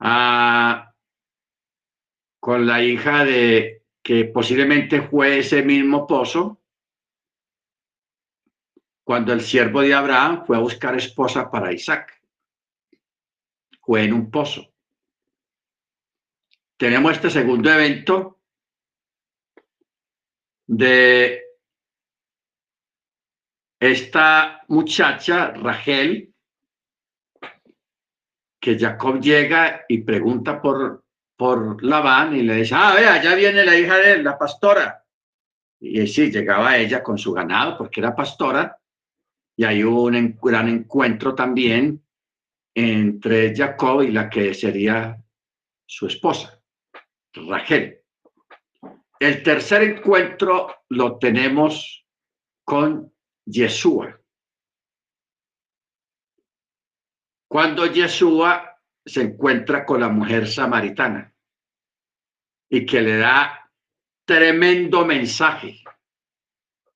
[0.00, 0.94] ah,
[2.38, 6.60] con la hija de que posiblemente fue ese mismo pozo,
[9.02, 12.22] cuando el siervo de Abraham fue a buscar esposa para Isaac.
[13.80, 14.71] Fue en un pozo
[16.82, 18.40] tenemos este segundo evento
[20.66, 21.44] de
[23.78, 26.34] esta muchacha, Rachel,
[28.58, 31.04] que Jacob llega y pregunta por,
[31.36, 35.04] por Labán y le dice, ah, vea, ya viene la hija de él, la pastora.
[35.78, 38.76] Y sí, llegaba ella con su ganado porque era pastora
[39.54, 42.04] y hay un gran encuentro también
[42.74, 45.16] entre Jacob y la que sería
[45.86, 46.58] su esposa.
[47.34, 48.00] Rachel.
[49.18, 52.04] El tercer encuentro lo tenemos
[52.64, 53.12] con
[53.44, 54.18] Yeshua.
[57.48, 61.34] Cuando Yeshua se encuentra con la mujer samaritana
[62.68, 63.70] y que le da
[64.24, 65.82] tremendo mensaje,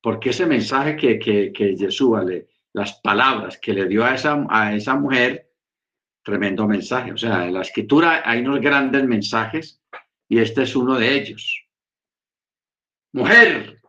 [0.00, 4.46] porque ese mensaje que, que, que Yeshua, le, las palabras que le dio a esa,
[4.48, 5.52] a esa mujer,
[6.22, 7.12] tremendo mensaje.
[7.12, 9.82] O sea, en la escritura hay unos grandes mensajes
[10.28, 11.66] y este es uno de ellos.
[13.12, 13.80] Mujer,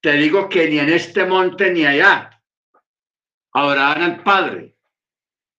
[0.00, 2.42] te digo que ni en este monte ni allá
[3.52, 4.76] adorarán al Padre,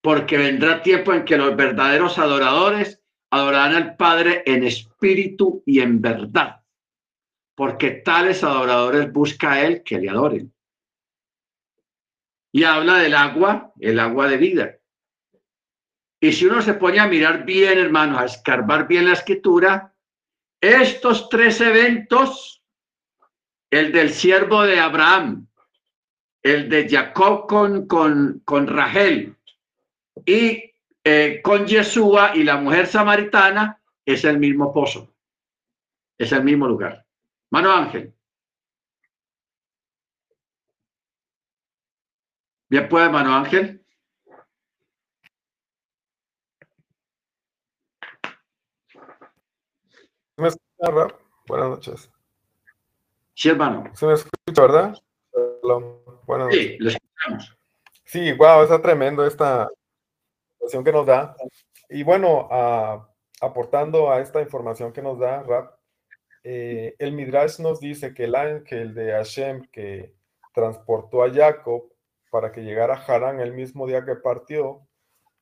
[0.02, 6.02] porque vendrá tiempo en que los verdaderos adoradores adorarán al Padre en espíritu y en
[6.02, 6.62] verdad,
[7.56, 10.54] porque tales adoradores busca a Él que le adoren.
[12.54, 14.81] Y habla del agua, el agua de vida.
[16.24, 19.96] Y si uno se pone a mirar bien, hermanos, a escarbar bien la escritura,
[20.62, 22.64] estos tres eventos,
[23.72, 25.48] el del siervo de Abraham,
[26.44, 29.36] el de Jacob con, con, con Rachel
[30.24, 30.72] y
[31.04, 35.16] eh, con Yeshua y la mujer samaritana, es el mismo pozo,
[36.20, 37.04] es el mismo lugar.
[37.52, 38.14] Mano Ángel.
[42.70, 43.81] Bien, puede, mano Ángel.
[50.42, 51.16] Me escucha,
[51.48, 52.12] Buenas noches.
[53.34, 53.84] Sí, hermano.
[53.94, 54.98] Se me escucha, ¿verdad?
[56.26, 57.58] Buenas sí, lo escuchamos.
[58.04, 59.70] Sí, wow, está tremendo esta
[60.54, 61.36] información que nos da.
[61.89, 62.50] Y bueno,
[63.39, 65.74] aportando a esta información que nos da Rap,
[66.44, 70.14] eh, el Midrash nos dice que el ángel de Hashem que
[70.54, 71.92] transportó a Jacob
[72.32, 74.82] para que llegara a Harán el mismo día que partió,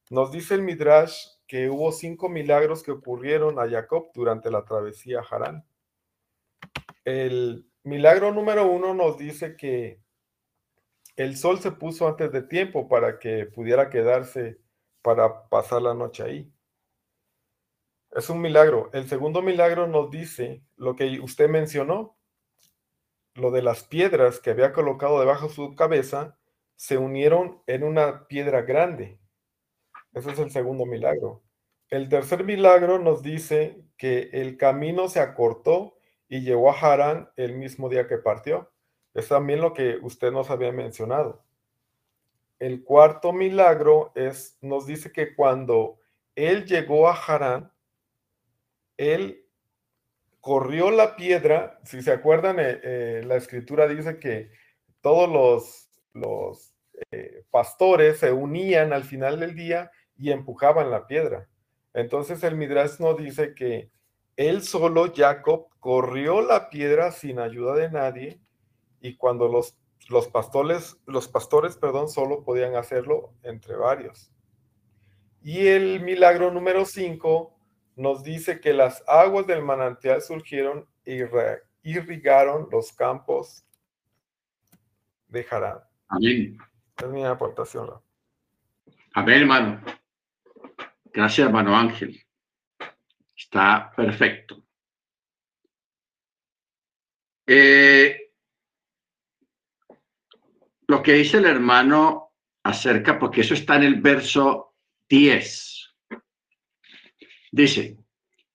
[0.10, 5.22] nos dice el Midrash que hubo cinco milagros que ocurrieron a Jacob durante la travesía
[5.22, 5.66] a Harán.
[7.04, 10.00] El milagro número uno nos dice que
[11.16, 14.60] el sol se puso antes de tiempo para que pudiera quedarse
[15.02, 16.54] para pasar la noche ahí.
[18.12, 18.92] Es un milagro.
[18.94, 22.16] El segundo milagro nos dice lo que usted mencionó,
[23.34, 26.38] lo de las piedras que había colocado debajo de su cabeza
[26.76, 29.19] se unieron en una piedra grande.
[30.14, 31.42] Ese es el segundo milagro.
[31.90, 35.98] El tercer milagro nos dice que el camino se acortó
[36.28, 38.72] y llegó a Harán el mismo día que partió.
[39.14, 41.44] Es también lo que usted nos había mencionado.
[42.60, 46.00] El cuarto milagro es, nos dice que cuando
[46.36, 47.72] él llegó a Harán,
[48.98, 49.46] él
[50.42, 51.80] corrió la piedra.
[51.84, 54.52] Si se acuerdan, eh, eh, la escritura dice que
[55.02, 56.74] todos los,
[57.12, 59.90] eh, pastores se unían al final del día
[60.20, 61.48] y empujaban la piedra.
[61.94, 63.90] Entonces el Midrash nos dice que
[64.36, 68.40] él solo, Jacob, corrió la piedra sin ayuda de nadie
[69.02, 74.32] y cuando los los pastores, los pastores, perdón, solo podían hacerlo entre varios.
[75.42, 77.56] Y el milagro número 5
[77.96, 81.22] nos dice que las aguas del manantial surgieron y
[81.84, 83.64] irrigaron los campos
[85.28, 85.80] de Harán.
[86.08, 86.58] Amén.
[86.98, 87.90] Es mi aportación.
[89.14, 89.82] Amén, hermano.
[91.12, 92.24] Gracias, hermano Ángel.
[93.36, 94.64] Está perfecto.
[97.48, 98.32] Eh,
[100.88, 102.34] lo que dice el hermano
[102.64, 104.76] acerca, porque eso está en el verso
[105.08, 105.96] 10.
[107.52, 107.98] Dice,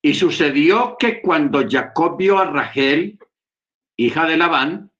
[0.00, 3.18] y sucedió que cuando Jacob vio a Rachel,
[3.96, 4.92] hija de Labán,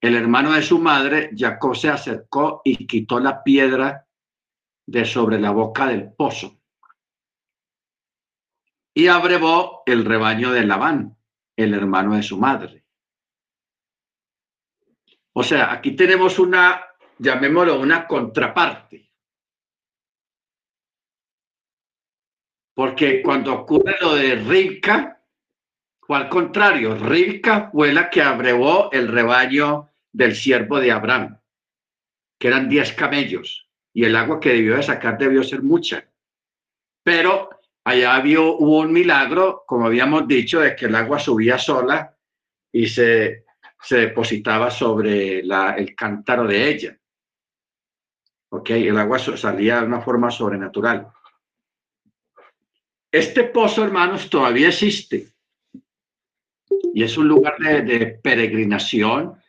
[0.00, 4.05] el hermano de su madre, Jacob se acercó y quitó la piedra
[4.86, 6.56] de sobre la boca del pozo
[8.96, 11.18] y abrevó el rebaño de Labán,
[11.54, 12.86] el hermano de su madre.
[15.34, 16.82] O sea, aquí tenemos una,
[17.18, 19.12] llamémoslo una contraparte.
[22.74, 25.22] Porque cuando ocurre lo de Rilka,
[26.00, 31.38] fue al contrario, Rilka fue la que abrevó el rebaño del siervo de Abraham,
[32.38, 33.65] que eran diez camellos,
[33.96, 36.06] y el agua que debió de sacar debió ser mucha.
[37.02, 37.48] Pero
[37.82, 42.14] allá había, hubo un milagro, como habíamos dicho, de que el agua subía sola
[42.70, 43.46] y se,
[43.80, 46.98] se depositaba sobre la, el cántaro de ella.
[48.50, 48.68] ¿Ok?
[48.68, 51.08] El agua salía de una forma sobrenatural.
[53.10, 55.28] Este pozo, hermanos, todavía existe.
[56.92, 59.40] Y es un lugar de peregrinación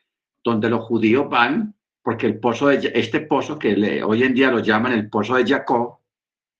[0.41, 1.76] donde los judíos van,
[2.07, 5.45] porque el pozo de, este pozo que hoy en día lo llaman el pozo de
[5.45, 5.97] Jacob,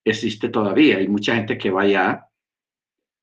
[0.03, 0.97] existe todavía.
[0.97, 2.27] Hay mucha gente que vaya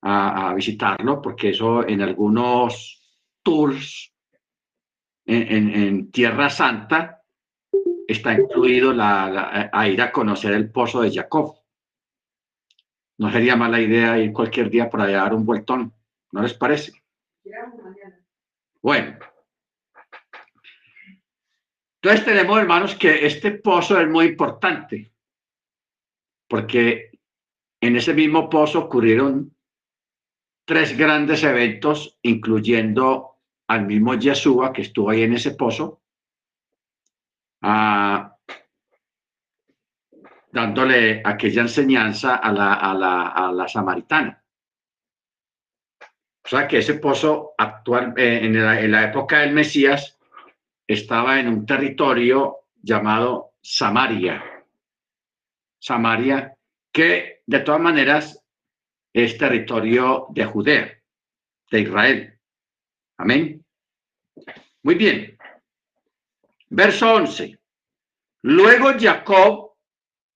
[0.01, 2.99] a, visitarlo, porque eso en algunos
[3.43, 4.11] tours
[5.23, 7.21] en, Tierra Santa
[8.07, 11.53] está incluido la, a ir a conocer el pozo de Jacob.
[13.19, 15.93] No sería mala idea ir cualquier día para allá dar un vueltón,
[16.31, 16.91] ¿no les parece?
[18.81, 19.19] Bueno,
[22.05, 25.11] entonces tenemos, hermanos, que este pozo es muy importante,
[26.47, 27.09] porque
[27.81, 29.57] en ese mismo pozo ocurrieron
[30.65, 36.03] tres grandes eventos, incluyendo al mismo Yeshua que estuvo ahí en ese pozo,
[37.63, 38.37] ah,
[40.51, 44.45] dándole aquella enseñanza a la, a, a samaritana.
[46.45, 50.14] O sea que ese pozo actual, eh, en la época del Mesías,
[50.87, 54.43] estaba en un territorio llamado Samaria.
[55.79, 56.55] Samaria,
[56.91, 58.43] que de todas maneras
[59.13, 61.01] es territorio de Judea,
[61.71, 62.39] de Israel.
[63.17, 63.65] Amén.
[64.83, 65.37] Muy bien.
[66.69, 67.57] Verso 11.
[68.43, 69.73] Luego Jacob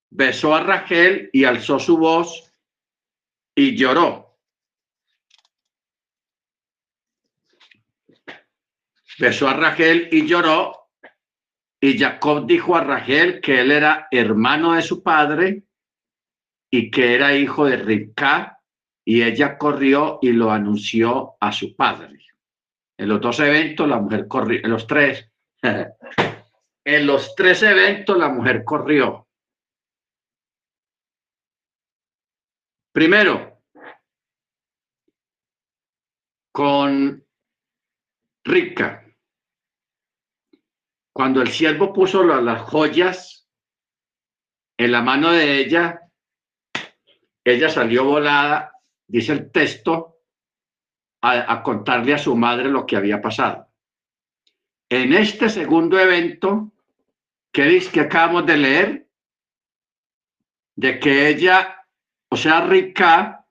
[0.10, 2.52] besó a Rachel y alzó su voz
[3.54, 4.29] y lloró.
[9.20, 10.90] Besó a Rachel y lloró.
[11.82, 15.64] Y Jacob dijo a Rachel que él era hermano de su padre
[16.72, 18.62] y que era hijo de Ribka,
[19.06, 22.20] y ella corrió y lo anunció a su padre.
[22.98, 25.32] En los dos eventos la mujer corrió, en los tres,
[25.64, 29.28] en los tres eventos la mujer corrió.
[32.92, 33.62] Primero,
[36.52, 37.26] con
[38.44, 39.09] Ribka.
[41.20, 43.46] Cuando el siervo puso las joyas
[44.78, 46.00] en la mano de ella,
[47.44, 48.72] ella salió volada,
[49.06, 50.22] dice el texto,
[51.22, 53.68] a, contarle a su madre lo que había pasado.
[54.88, 56.72] En este segundo evento,
[57.52, 59.10] que que acabamos de leer,
[60.78, 61.86] de que ella,
[62.30, 63.46] o sea, Rica,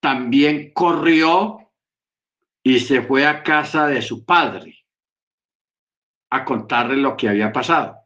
[0.00, 1.60] también corrió
[2.64, 4.77] y se fue a casa de su padre
[6.30, 7.96] a contarle lo que había pasado.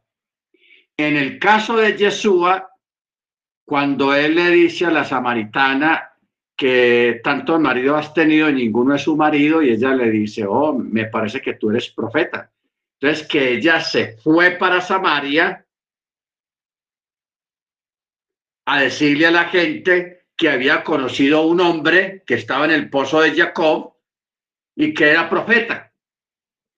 [0.95, 2.69] En el caso de Yeshua,
[3.65, 6.11] cuando él le dice a la samaritana
[6.55, 11.05] que tanto marido has tenido ninguno es su marido, y ella le dice, oh, me
[11.05, 12.51] parece que tú eres profeta.
[12.99, 15.65] Entonces, que ella se fue para Samaria
[18.65, 22.89] a decirle a la gente que había conocido a un hombre que estaba en el
[22.89, 23.95] pozo de Jacob
[24.75, 25.92] y que era profeta.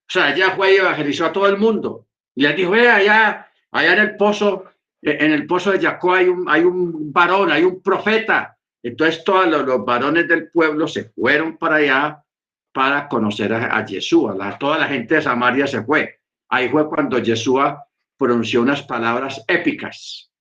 [0.08, 2.08] O sea, ella fue y evangelizó a todo el mundo.
[2.36, 4.66] Y le dijo, allá, allá en el pozo,
[5.02, 8.58] en el pozo de Jacob hay un, hay un varón, hay un profeta.
[8.84, 12.24] Entonces todos los, varones del pueblo se fueron para allá
[12.72, 14.32] para conocer a, a Jesús.
[14.60, 16.20] toda la gente de Samaria se fue.
[16.50, 17.84] Ahí fue cuando Yeshua
[18.18, 20.32] pronunció unas palabras épicas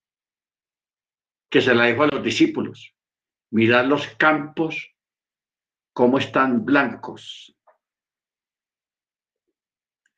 [1.49, 2.93] que se la dijo a los discípulos.
[3.51, 4.93] Mirad los campos,
[5.93, 7.54] cómo están blancos.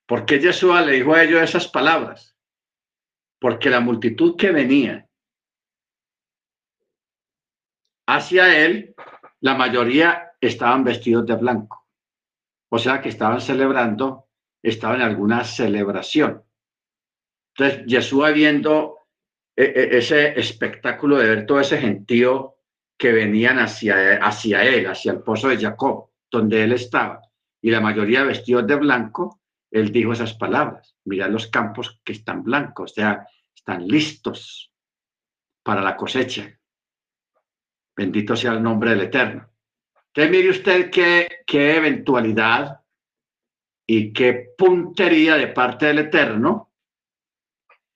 [0.07, 2.35] ¿Por qué Yeshua le dijo a ellos esas palabras?
[3.39, 5.07] Porque la multitud que venía
[8.07, 8.95] hacia él,
[9.41, 11.85] la mayoría estaban vestidos de blanco.
[12.69, 14.29] O sea que estaban celebrando,
[14.63, 16.41] estaban en alguna celebración.
[17.53, 19.07] Entonces, Yeshua viendo
[19.57, 22.55] e, e, ese espectáculo de ver todo ese gentío
[22.97, 27.21] que venían hacia, hacia él, hacia el pozo de Jacob, donde él estaba,
[27.61, 29.41] y la mayoría vestidos de blanco,
[29.71, 34.71] él dijo esas palabras, mirad los campos que están blancos, o sea, están listos
[35.63, 36.57] para la cosecha.
[37.95, 39.49] Bendito sea el nombre del Eterno.
[40.07, 42.79] Entonces mire usted qué, qué eventualidad
[43.85, 46.71] y qué puntería de parte del Eterno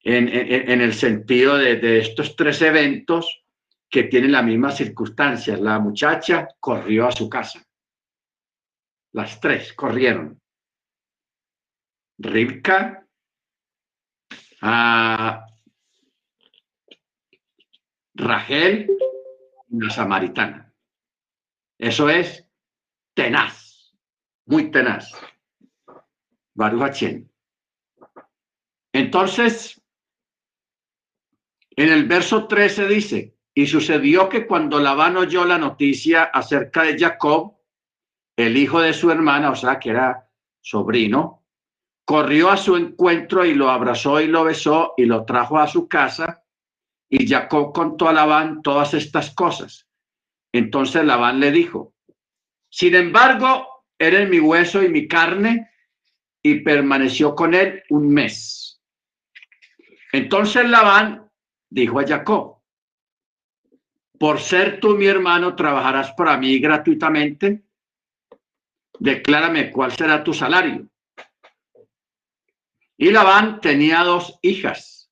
[0.03, 3.45] en, en, el sentido de, de estos tres eventos
[3.89, 5.59] que tienen las mismas circunstancias.
[5.59, 7.63] La muchacha corrió a su casa.
[9.13, 10.40] Las tres corrieron.
[12.21, 13.07] Rivka,
[14.61, 15.45] a
[18.13, 18.87] Rachel
[19.69, 20.73] y una samaritana.
[21.79, 22.47] Eso es
[23.15, 23.95] tenaz,
[24.45, 25.11] muy tenaz.
[26.53, 27.03] Baruch
[28.93, 29.81] Entonces,
[31.71, 36.99] en el verso 13 dice, y sucedió que cuando Labán oyó la noticia acerca de
[36.99, 37.57] Jacob,
[38.35, 41.40] el hijo de su hermana, o sea, que era sobrino,
[42.11, 45.87] corrió a su encuentro y lo abrazó y lo besó y lo trajo a su
[45.87, 46.43] casa.
[47.07, 49.87] Y Jacob contó a Labán todas estas cosas.
[50.51, 51.93] Entonces Labán le dijo,
[52.69, 55.71] sin embargo, eres mi hueso y mi carne,
[56.43, 58.81] y permaneció con él un mes.
[60.11, 61.31] Entonces Labán
[61.69, 62.57] dijo a Jacob,
[64.19, 67.63] por ser tú mi hermano, trabajarás para mí gratuitamente.
[68.99, 70.90] Declárame cuál será tu salario.
[73.01, 75.11] Y Labán tenía dos hijas.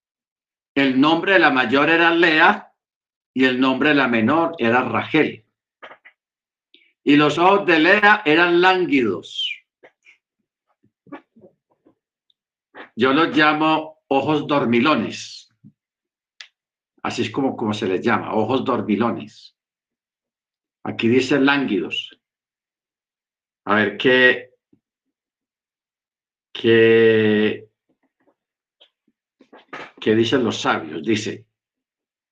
[0.76, 2.72] El nombre de la mayor era Lea
[3.34, 5.44] y el nombre de la menor era Rachel.
[7.04, 9.52] Y los ojos de Lea eran lánguidos.
[12.96, 15.50] Yo los llamo ojos dormilones
[17.02, 19.58] Así es como, como se les llama, ojos dormilones.
[20.84, 22.20] Aquí dice lánguidos.
[23.66, 24.52] A ver qué,
[26.54, 27.69] qué,
[30.00, 31.04] qué dicen los sabios.
[31.04, 31.46] Dice,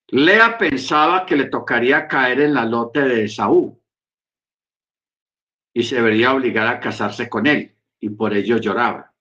[0.10, 3.78] Lea pensaba que le tocaría caer en la lote de Saúl
[5.74, 9.14] y se vería obligada a casarse con él y por ello lloraba.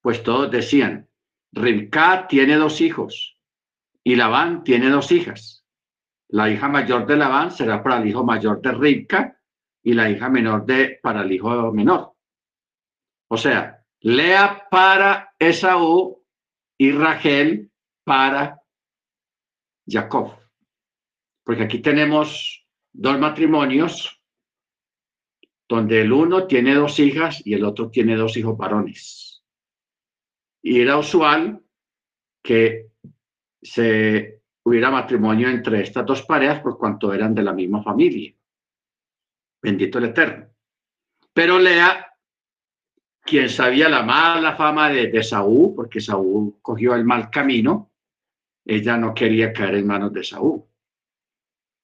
[0.00, 1.08] Pues todos decían,
[1.52, 3.38] Rimka tiene dos hijos
[4.02, 5.64] y Labán tiene dos hijas.
[6.28, 9.40] La hija mayor de Labán será para el hijo mayor de Rivka
[9.82, 12.14] y la hija menor de para el hijo menor.
[13.28, 16.23] O sea, Lea para Esaú
[16.84, 17.70] y Rachel
[18.04, 18.60] para
[19.86, 20.34] Jacob.
[21.42, 24.20] Porque aquí tenemos dos matrimonios
[25.66, 29.42] donde el uno tiene dos hijas y el otro tiene dos hijos varones.
[30.62, 31.62] Y era usual
[32.42, 32.90] que
[33.62, 38.34] se hubiera matrimonio entre estas dos parejas por cuanto eran de la misma familia.
[39.62, 40.50] Bendito el Eterno.
[41.32, 42.13] Pero Lea,
[43.24, 47.90] quien sabía la mala fama de, de Saúl, porque Saúl cogió el mal camino,
[48.64, 50.62] ella no quería caer en manos de Saúl.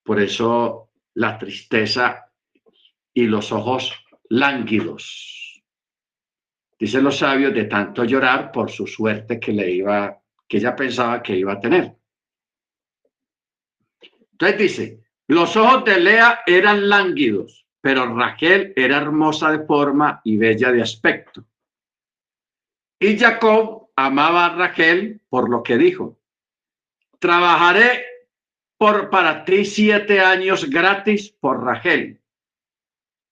[0.03, 2.30] Por eso la tristeza
[3.12, 3.93] y los ojos
[4.28, 5.62] lánguidos.
[6.78, 11.22] Dicen los sabios de tanto llorar por su suerte que le iba que ella pensaba
[11.22, 11.95] que iba a tener.
[14.32, 20.37] Entonces dice, los ojos de Lea eran lánguidos, pero Raquel era hermosa de forma y
[20.37, 21.45] bella de aspecto.
[22.99, 26.18] Y Jacob amaba a Raquel por lo que dijo,
[27.18, 28.05] trabajaré
[28.76, 32.20] por para ti siete años gratis por Raquel,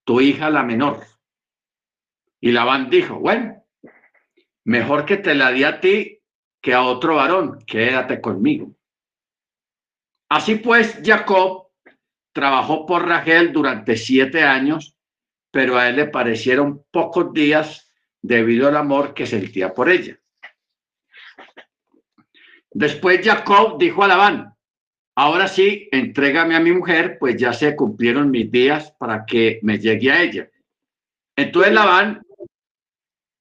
[0.05, 1.05] tu hija la menor.
[2.40, 3.64] Y Labán dijo, bueno,
[4.64, 6.22] mejor que te la di a ti
[6.61, 8.74] que a otro varón, quédate conmigo.
[10.28, 11.67] Así pues, Jacob
[12.39, 14.97] trabajó por Rachel durante siete años,
[15.51, 17.91] pero a él le parecieron pocos días
[18.22, 20.16] debido al amor que sentía por ella.
[22.70, 24.55] Después Jacob dijo a Labán,
[25.16, 29.80] ahora sí, entrégame a mi mujer, pues ya se cumplieron mis días para que me
[29.80, 30.49] llegue a ella.
[31.34, 32.22] Entonces Labán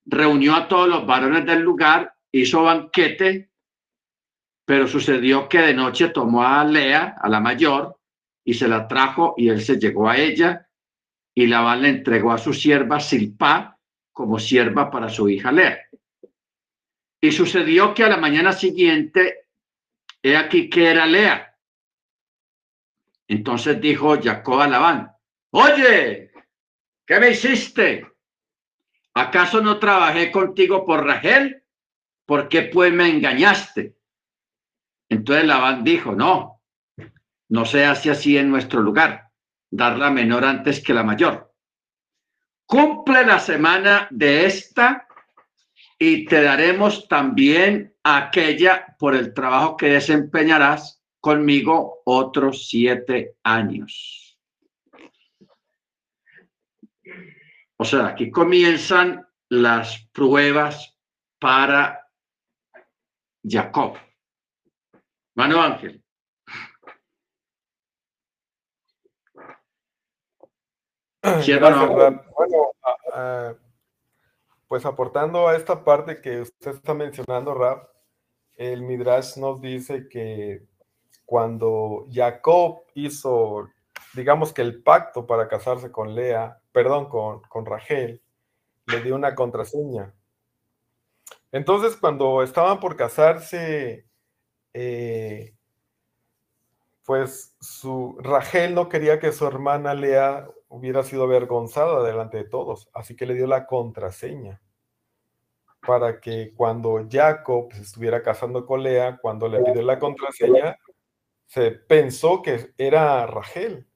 [0.06, 3.52] reunió a todos los varones del lugar, hizo banquete,
[4.66, 7.97] pero sucedió que de noche tomó a Lea, a la mayor,
[8.48, 10.70] y se la trajo y él se llegó a ella
[11.36, 13.78] y Labán le entregó a su sierva Silpa
[14.14, 15.78] como sierva para su hija Lea.
[17.20, 19.50] Y sucedió que a la mañana siguiente,
[20.24, 21.58] he aquí que era Lea.
[23.28, 25.12] Entonces dijo Jacob a Labán,
[25.50, 26.32] oye,
[27.06, 28.08] ¿qué me hiciste?
[29.14, 31.66] ¿Acaso no trabajé contigo por Rachel?
[32.26, 33.98] ¿Por qué pues me engañaste?
[35.10, 36.57] Entonces Labán dijo, no,
[37.50, 39.32] no se hace así en nuestro lugar,
[39.70, 41.54] dar la menor antes que la mayor.
[42.66, 45.08] Cumple la semana de esta
[45.98, 54.38] y te daremos también aquella por el trabajo que desempeñarás conmigo otros siete años.
[57.78, 60.98] O sea, aquí comienzan las pruebas
[61.40, 62.08] para
[63.44, 63.98] Jacob.
[65.36, 66.04] Mano Ángel.
[72.38, 72.72] Bueno,
[74.68, 77.88] pues aportando a esta parte que usted está mencionando, Rap,
[78.56, 80.64] el Midrash nos dice que
[81.26, 83.70] cuando Jacob hizo,
[84.14, 88.22] digamos que el pacto para casarse con Lea, perdón, con, con Rachel,
[88.88, 90.14] le dio una contraseña.
[91.52, 94.06] Entonces, cuando estaban por casarse,
[94.74, 95.54] eh,
[97.08, 102.90] pues su Rachel no quería que su hermana Lea hubiera sido avergonzada delante de todos,
[102.94, 104.62] así que le dio la contraseña
[105.80, 110.78] para que cuando Jacob se estuviera casando con Lea, cuando le pidió la contraseña,
[111.46, 113.88] se pensó que era Rachel.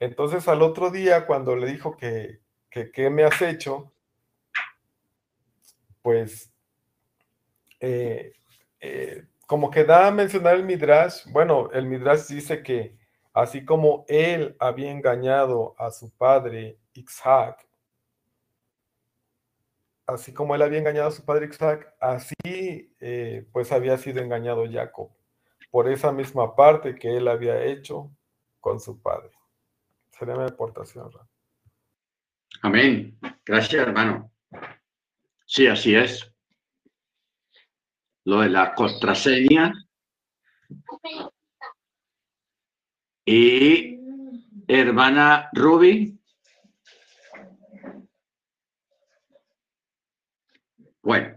[0.00, 3.92] Entonces al otro día, cuando le dijo que, ¿qué me has hecho?
[6.00, 6.50] Pues
[7.80, 8.32] eh,
[8.80, 12.96] eh, como que da a mencionar el Midrash, bueno, el Midrash dice que
[13.32, 17.66] así como él había engañado a su padre Isaac,
[20.06, 22.34] así como él había engañado a su padre Isaac, así
[23.00, 25.10] eh, pues había sido engañado Jacob,
[25.70, 28.10] por esa misma parte que él había hecho
[28.60, 29.30] con su padre.
[30.10, 31.10] Sería mi aportación.
[32.62, 33.18] Amén.
[33.44, 34.30] Gracias, hermano.
[35.44, 36.33] Sí, así es
[38.24, 39.72] lo de la contraseña
[43.24, 43.98] y
[44.66, 46.18] hermana Ruby.
[51.02, 51.36] Bueno,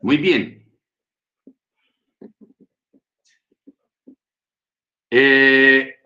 [0.00, 0.62] muy bien.
[5.10, 5.96] Eh,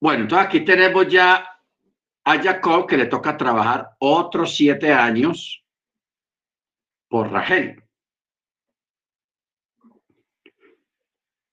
[0.00, 1.44] bueno, entonces aquí tenemos ya
[2.24, 5.61] a Jacob que le toca trabajar otros siete años
[7.12, 7.84] por Rachel.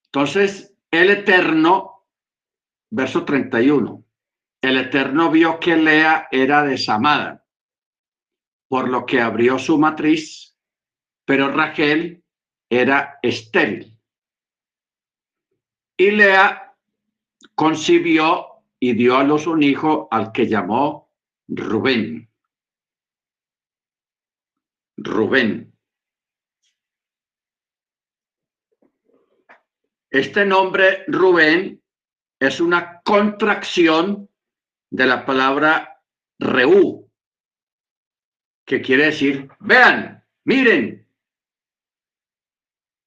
[0.05, 2.07] Entonces, el Eterno,
[2.89, 4.05] verso 31,
[4.61, 7.45] el Eterno vio que Lea era desamada,
[8.69, 10.57] por lo que abrió su matriz,
[11.25, 12.23] pero Rachel
[12.69, 13.99] era estéril.
[15.97, 16.73] Y Lea
[17.53, 21.11] concibió y dio a luz un hijo al que llamó
[21.49, 22.28] Rubén.
[25.03, 25.73] Rubén.
[30.09, 31.81] Este nombre Rubén
[32.39, 34.29] es una contracción
[34.89, 36.01] de la palabra
[36.39, 37.09] Reú,
[38.65, 41.07] que quiere decir, vean, miren.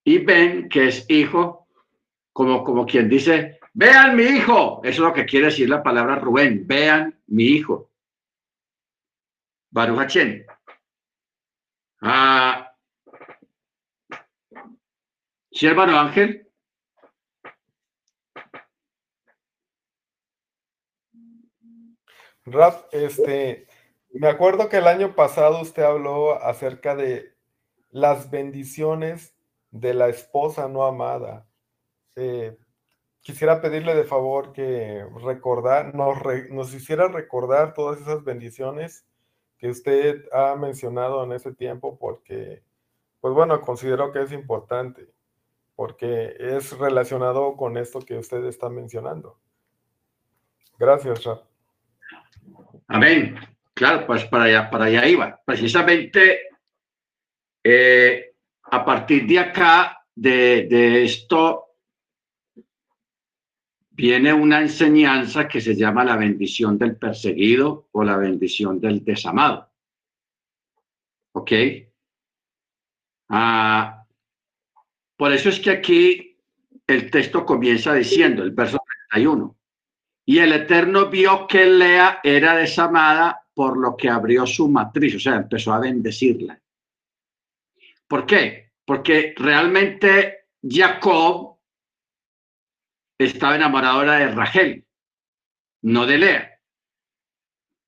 [0.05, 1.68] Y ven, que es hijo,
[2.32, 4.80] como, como quien dice, vean mi hijo.
[4.84, 7.90] Eso es lo que quiere decir la palabra Rubén, vean mi hijo.
[9.70, 10.16] Baruch
[12.05, 12.75] Ah,
[15.53, 16.49] ¿Sí, hermano Ángel?
[22.45, 23.67] Rap, este,
[24.11, 27.37] me acuerdo que el año pasado usted habló acerca de
[27.91, 29.37] las bendiciones
[29.71, 31.47] de la esposa no amada.
[32.17, 32.59] Eh,
[33.21, 36.19] quisiera pedirle de favor que recordar, nos,
[36.51, 39.07] nos hiciera recordar todas esas bendiciones
[39.63, 42.65] que usted ha mencionado en ese tiempo porque,
[43.21, 45.07] pues bueno, considero que es importante
[45.77, 49.39] porque es relacionado con esto que usted está mencionando.
[50.77, 51.45] Gracias, Rap.
[52.89, 53.37] Amén.
[53.73, 55.41] Claro, pues para allá, para allá iba.
[55.45, 56.41] Precisamente
[57.63, 58.35] eh,
[58.65, 61.72] a partir de acá, de, de esto,
[63.95, 69.70] viene una enseñanza que se llama la bendición del perseguido o la bendición del desamado.
[71.34, 71.53] ¿Ok?
[73.28, 74.05] Ah,
[75.16, 76.36] por eso es que aquí
[76.86, 78.78] el texto comienza diciendo, el verso
[79.11, 79.57] 31,
[80.24, 85.20] y el Eterno vio que Lea era desamada por lo que abrió su matriz, o
[85.20, 86.61] sea, empezó a bendecirla.
[88.07, 88.72] ¿Por qué?
[88.84, 91.52] Porque realmente Jacob
[93.19, 94.87] estaba enamorado de Rachel,
[95.83, 96.61] no de Lea.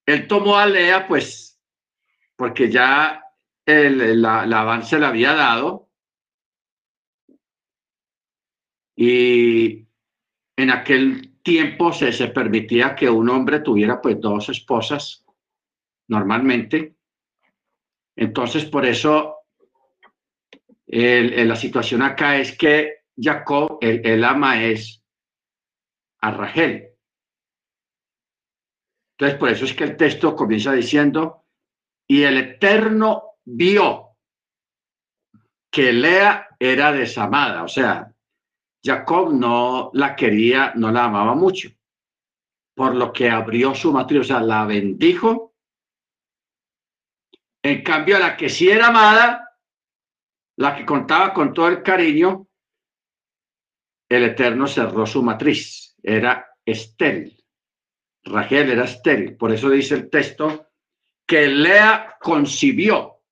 [0.06, 1.60] Él tomó a Lea, pues,
[2.36, 3.22] porque ya
[3.64, 5.88] el, la, avance le había dado.
[8.96, 9.86] Y
[10.56, 15.24] en aquel tiempo se, se permitía que un hombre tuviera pues dos esposas
[16.08, 16.94] normalmente.
[18.16, 19.38] Entonces, por eso
[20.86, 25.03] el, la situación acá es que Jacob, el ama es
[26.24, 26.88] a Rachel.
[29.12, 31.44] Entonces, por eso es que el texto comienza diciendo,
[32.08, 34.16] y el Eterno vio
[35.70, 38.10] que Lea era desamada, o sea,
[38.82, 41.68] Jacob no la quería, no la amaba mucho,
[42.74, 45.54] por lo que abrió su matriz, o sea, la bendijo.
[47.62, 49.58] En cambio, la que sí era amada,
[50.56, 52.46] la que contaba con todo el cariño,
[54.08, 57.42] el Eterno cerró su matriz, era estéril.
[58.24, 60.68] Rachel era estéril, por eso dice el texto
[61.26, 63.22] que Lea concibió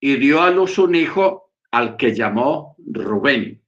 [0.00, 3.62] y dio a luz un hijo al que llamó Rubén.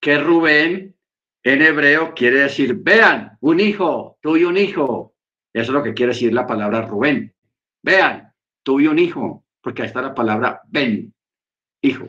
[0.00, 0.96] Que Rubén
[1.44, 5.14] en hebreo quiere decir, vean, un hijo, tuve un hijo.
[5.52, 7.34] Eso es lo que quiere decir la palabra Rubén.
[7.82, 11.12] Vean, tuve un hijo, porque ahí está la palabra Ben,
[11.82, 12.08] hijo.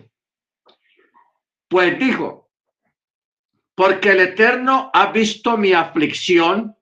[1.67, 2.42] Pues dijo,
[3.75, 6.75] porque el Eterno ha visto mi aflicción,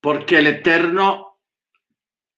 [0.00, 1.38] porque el Eterno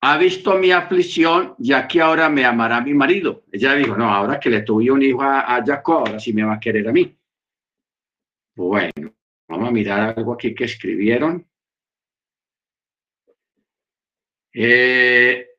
[0.00, 3.44] ha visto mi aflicción, ya que ahora me amará mi marido.
[3.52, 6.54] Ella dijo, no, ahora que le tuve un hijo a, Jacob, ahora sí me va
[6.54, 7.16] a querer a mí.
[8.56, 9.14] Bueno,
[9.48, 11.46] vamos a mirar algo aquí que escribieron.
[14.54, 15.51] Eh,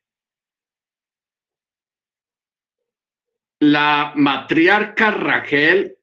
[3.63, 5.97] la matriarca Rachel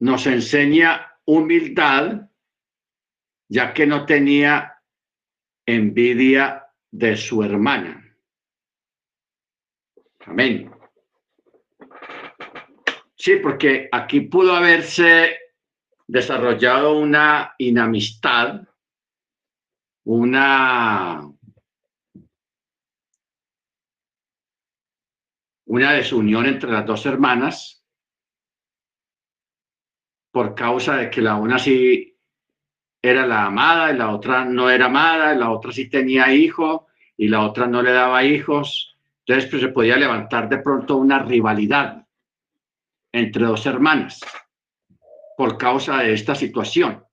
[0.00, 2.28] nos enseña humildad,
[3.48, 4.82] ya que no tenía
[5.64, 8.04] envidia de su hermana.
[10.26, 10.72] Amén.
[13.14, 15.38] Sí, porque aquí pudo haberse
[16.08, 18.62] desarrollado una inamistad,
[20.04, 21.32] una,
[25.68, 27.84] una desunión entre las dos hermanas
[30.30, 32.16] por causa de que la una sí
[33.02, 36.82] era la amada y la otra no era amada, y la otra sí tenía hijos
[37.16, 38.96] y la otra no le daba hijos.
[39.26, 42.06] Entonces pues, se podía levantar de pronto una rivalidad
[43.12, 44.20] entre dos hermanas
[45.36, 47.04] por causa de esta situación.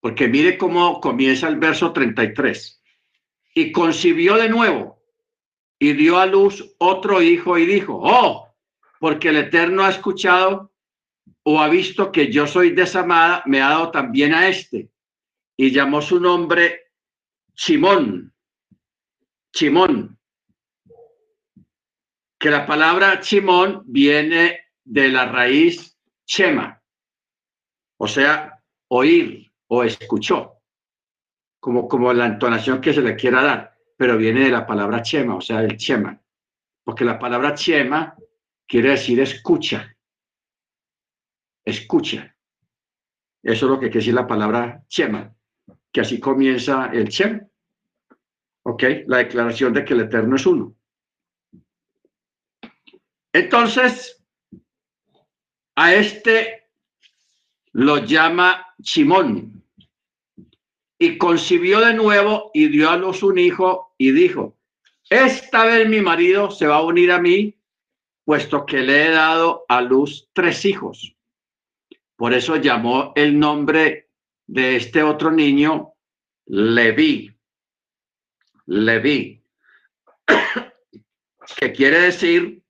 [0.00, 2.82] Porque mire cómo comienza el verso 33.
[3.54, 4.93] Y concibió de nuevo
[5.84, 8.48] y dio a luz otro hijo y dijo, oh,
[8.98, 10.72] porque el Eterno ha escuchado
[11.42, 14.88] o ha visto que yo soy desamada, me ha dado también a este.
[15.58, 16.92] Y llamó su nombre
[17.54, 18.32] Chimón.
[19.52, 20.18] Chimón.
[22.38, 26.82] Que la palabra Chimón viene de la raíz chema,
[27.98, 30.62] o sea, oír o escuchó,
[31.60, 35.36] como, como la entonación que se le quiera dar, pero viene de la palabra chema,
[35.36, 36.20] o sea, el chema,
[36.82, 38.16] porque la palabra chema
[38.66, 39.94] quiere decir escucha
[41.64, 42.36] escucha.
[43.42, 45.34] Eso es lo que quiere decir la palabra Shema,
[45.92, 47.46] que así comienza el Shem.
[48.62, 48.82] ¿Ok?
[49.06, 50.74] La declaración de que el Eterno es uno.
[53.32, 54.24] Entonces,
[55.74, 56.70] a este
[57.72, 59.53] lo llama Simón.
[61.04, 64.56] Y concibió de nuevo y dio a luz un hijo y dijo,
[65.10, 67.60] esta vez mi marido se va a unir a mí,
[68.24, 71.14] puesto que le he dado a luz tres hijos.
[72.16, 74.08] Por eso llamó el nombre
[74.46, 75.92] de este otro niño
[76.46, 77.36] Leví.
[78.64, 79.42] Leví.
[81.58, 82.62] que quiere decir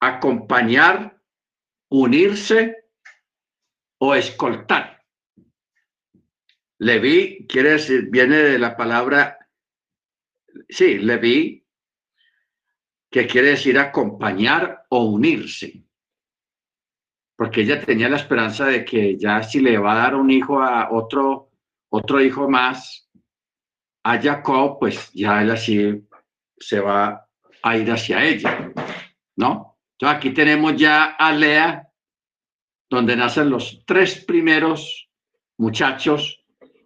[0.00, 1.20] acompañar,
[1.90, 2.88] unirse
[3.98, 4.93] o escoltar.
[6.78, 9.38] Leví quiere decir, viene de la palabra,
[10.68, 11.64] sí, Leví,
[13.10, 15.84] que quiere decir acompañar o unirse
[17.36, 20.60] porque ella tenía la esperanza de que ya si le va a dar un hijo
[20.60, 21.50] a otro,
[21.90, 23.08] otro hijo más,
[24.04, 26.06] a Jacob, pues ya él así
[26.58, 27.26] se va
[27.62, 28.72] a ir hacia ella,
[29.36, 29.78] ¿no?
[29.92, 31.88] Entonces aquí tenemos ya a Lea,
[32.90, 35.08] donde nacen los tres primeros
[35.56, 36.43] muchachos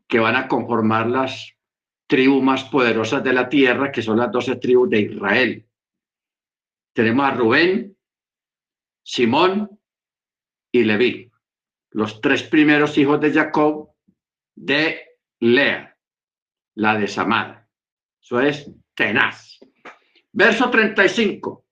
[0.08, 1.54] que van a conformar las
[2.08, 5.68] tribus más poderosas de la tierra, que son las doce tribus de Israel.
[6.94, 7.96] Tenemos a Rubén,
[9.04, 9.78] Simón
[10.72, 11.30] y Leví,
[11.90, 13.90] los tres primeros hijos de Jacob
[14.54, 15.96] de Lea,
[16.74, 17.68] la de Samar.
[18.20, 19.58] Eso es tenaz.
[20.32, 21.64] Verso 35.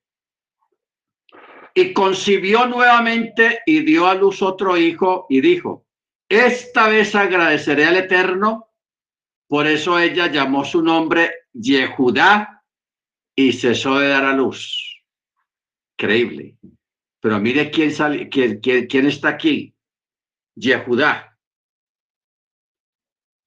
[1.74, 5.85] Y concibió nuevamente y dio a luz otro hijo y dijo,
[6.28, 8.72] esta vez agradeceré al Eterno.
[9.48, 12.64] Por eso ella llamó su nombre Yehudá
[13.34, 15.04] y cesó de dar a luz.
[15.98, 16.56] Increíble.
[17.20, 19.74] Pero mire quién, sale, quién, quién, quién está aquí.
[20.54, 21.38] Yehudá.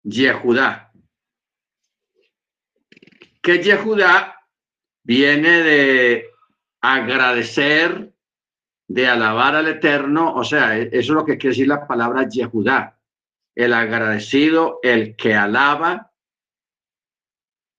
[0.04, 0.92] Yehudá.
[3.42, 4.36] Que Yehudá
[5.04, 6.30] viene de
[6.82, 8.14] agradecer,
[8.90, 12.28] de alabar al Eterno, o sea, e-, eso es lo que quiere decir la palabra
[12.28, 13.00] Yehudá,
[13.56, 16.12] el agradecido, el que alaba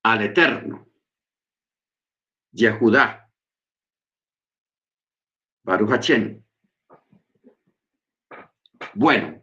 [0.04, 0.86] al Eterno.
[2.52, 3.28] Yehudá.
[5.64, 6.46] Baruch Hachén.
[8.94, 9.42] Bueno,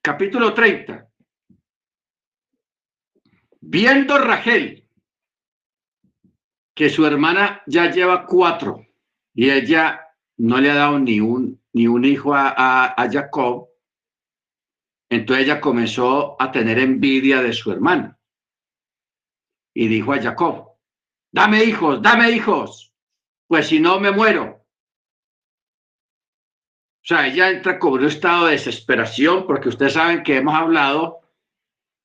[0.00, 1.08] capítulo 30.
[3.60, 4.88] Viendo Rachel
[6.74, 8.85] que su hermana ya lleva cuatro
[9.36, 10.00] y ella
[10.38, 13.68] no le ha dado ni un, ni un hijo a, a, Jacob,
[15.10, 18.18] entonces ella comenzó a tener envidia de su hermana
[19.74, 20.72] y dijo a Jacob,
[21.30, 22.94] dame hijos, dame hijos,
[23.46, 24.64] pues si no me muero.
[27.02, 30.54] O sea, ella entra como en un estado de desesperación porque ustedes saben que hemos
[30.54, 31.20] hablado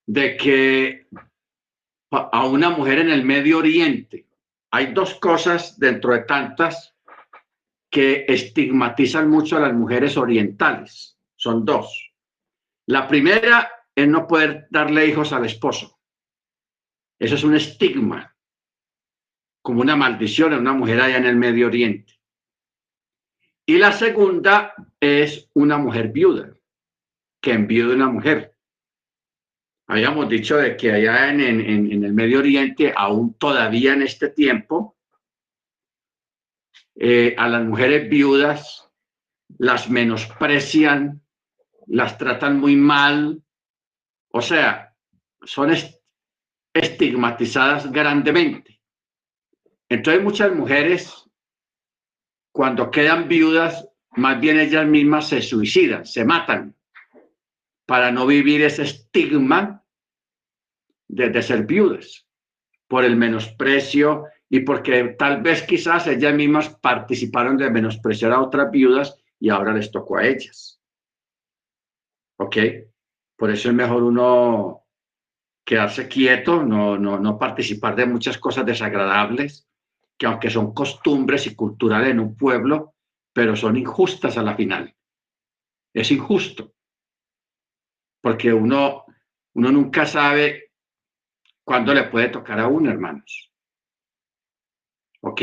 [0.06, 1.08] de que
[2.12, 4.28] a una mujer en el Medio Oriente
[4.70, 6.91] hay dos cosas dentro de tantas
[7.92, 11.20] que estigmatizan mucho a las mujeres orientales.
[11.36, 12.14] Son dos.
[12.88, 16.00] La primera es no poder darle hijos al esposo.
[17.20, 18.36] Eso es un estigma,
[19.62, 22.20] como una maldición a una mujer allá en el Medio Oriente.
[23.66, 26.54] Y la segunda es una mujer viuda,
[27.42, 28.56] que enviuda una mujer.
[29.88, 34.30] Habíamos dicho de que allá en, en, en, el Medio Oriente, aún todavía en este
[34.30, 34.96] tiempo,
[36.96, 38.90] eh, a las mujeres viudas
[39.58, 41.22] las menosprecian,
[41.88, 43.44] las tratan muy mal,
[44.30, 44.96] o sea,
[45.44, 45.74] son
[46.74, 48.82] estigmatizadas grandemente.
[49.90, 51.30] Entonces muchas mujeres
[52.52, 56.76] cuando quedan viudas, más bien ellas mismas se suicidan, se matan,
[57.86, 59.84] para no vivir ese estigma
[61.08, 62.28] de, de ser viudas,
[62.88, 68.70] por el menosprecio y porque tal vez quizás ellas mismas participaron de menospreciar a otras
[68.70, 70.82] viudas y ahora les tocó a ellas.
[72.38, 72.58] ¿Ok?
[73.38, 74.84] Por eso es mejor uno
[75.64, 79.70] quedarse quieto, no, no, no participar de muchas cosas desagradables
[80.18, 82.96] que aunque son costumbres y culturales en un pueblo,
[83.32, 84.94] pero son injustas a la final.
[85.94, 86.74] Es injusto.
[88.20, 89.06] Porque uno,
[89.54, 90.74] uno nunca sabe
[91.64, 93.51] cuándo le puede tocar a uno, hermanos.
[95.22, 95.42] ¿Ok?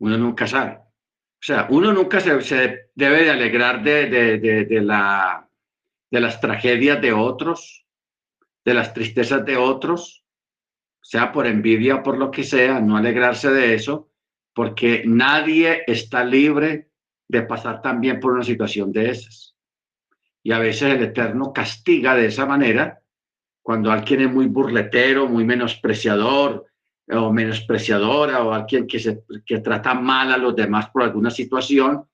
[0.00, 0.78] Uno nunca sabe.
[0.78, 5.48] O sea, uno nunca se, se debe de alegrar de, de, de, la,
[6.10, 7.86] de las tragedias de otros,
[8.64, 10.24] de las tristezas de otros,
[11.00, 14.10] sea por envidia o por lo que sea, no alegrarse de eso,
[14.52, 16.90] porque nadie está libre
[17.28, 19.54] de pasar también por una situación de esas.
[20.42, 23.00] Y a veces el Eterno castiga de esa manera
[23.62, 26.66] cuando alguien es muy burletero, muy menospreciador
[27.10, 32.08] o menospreciadora o alguien que, se, que trata mal a los demás por alguna situación,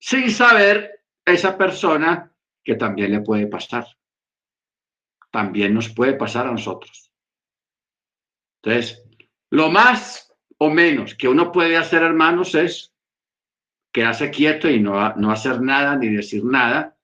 [0.00, 2.32] sin saber esa persona
[2.64, 3.86] que también le puede pasar.
[5.30, 7.12] También nos puede pasar a nosotros.
[8.62, 9.04] Entonces,
[9.50, 12.92] lo más o menos que uno puede hacer, hermanos, es
[13.92, 16.96] quedarse quieto y no, no hacer nada ni decir nada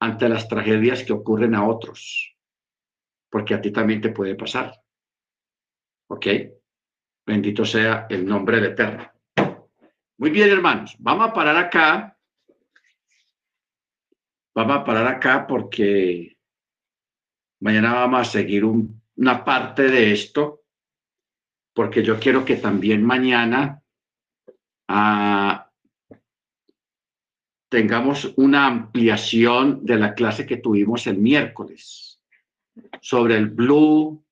[0.00, 2.36] ante las tragedias que ocurren a otros,
[3.30, 4.80] porque a ti también te puede pasar.
[6.10, 6.26] ¿Ok?
[7.24, 9.08] Bendito sea el nombre del Eterno.
[10.18, 12.18] Muy bien, hermanos, vamos a parar acá.
[14.54, 16.36] Vamos a parar acá porque
[17.60, 20.64] mañana vamos a seguir un, una parte de esto
[21.72, 23.80] porque yo quiero que también mañana
[24.88, 25.70] ah,
[27.68, 32.20] tengamos una ampliación de la clase que tuvimos el miércoles.
[33.00, 34.24] sobre el blue,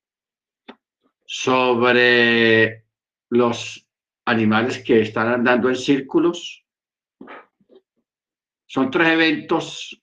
[1.31, 2.85] sobre
[3.29, 3.87] los
[4.25, 6.65] animales que están andando en círculos.
[8.65, 10.01] Son tres eventos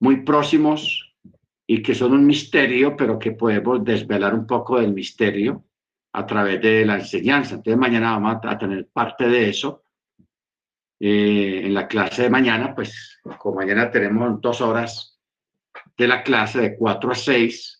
[0.00, 1.14] muy próximos
[1.66, 5.66] y que son un misterio, pero que podemos desvelar un poco del misterio
[6.14, 7.56] a través de la enseñanza.
[7.56, 9.84] Entonces mañana vamos a tener parte de eso.
[10.98, 15.20] Eh, en la clase de mañana, pues como mañana tenemos dos horas
[15.94, 17.75] de la clase de 4 a 6,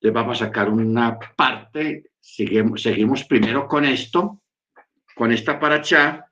[0.00, 4.42] les vamos a sacar una parte, seguimos, seguimos primero con esto,
[5.14, 6.30] con esta paracha,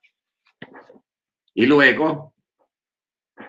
[1.55, 2.35] y luego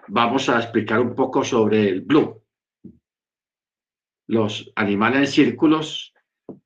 [0.07, 2.43] vamos a explicar un poco sobre el blue,
[4.27, 6.13] los animales en círculos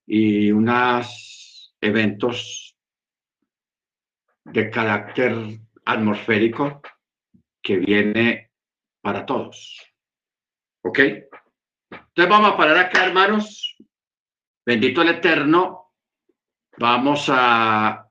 [0.06, 2.78] y unos eventos
[4.46, 6.82] de carácter atmosférico
[7.62, 8.52] que viene
[9.02, 9.82] para todos.
[10.84, 11.00] ¿Ok?
[12.14, 13.78] Entonces vamos a parar acá, hermanos.
[14.66, 15.94] Bendito el Eterno.
[16.78, 18.06] Vamos a...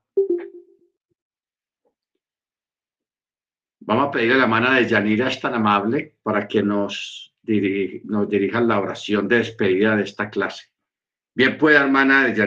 [3.83, 8.61] Vamos a pedirle la mano de Yanira, es tan amable, para que nos, nos dirija
[8.61, 10.71] la oración de despedida de esta clase.
[11.35, 12.39] Bien puede, hermana de Yanira.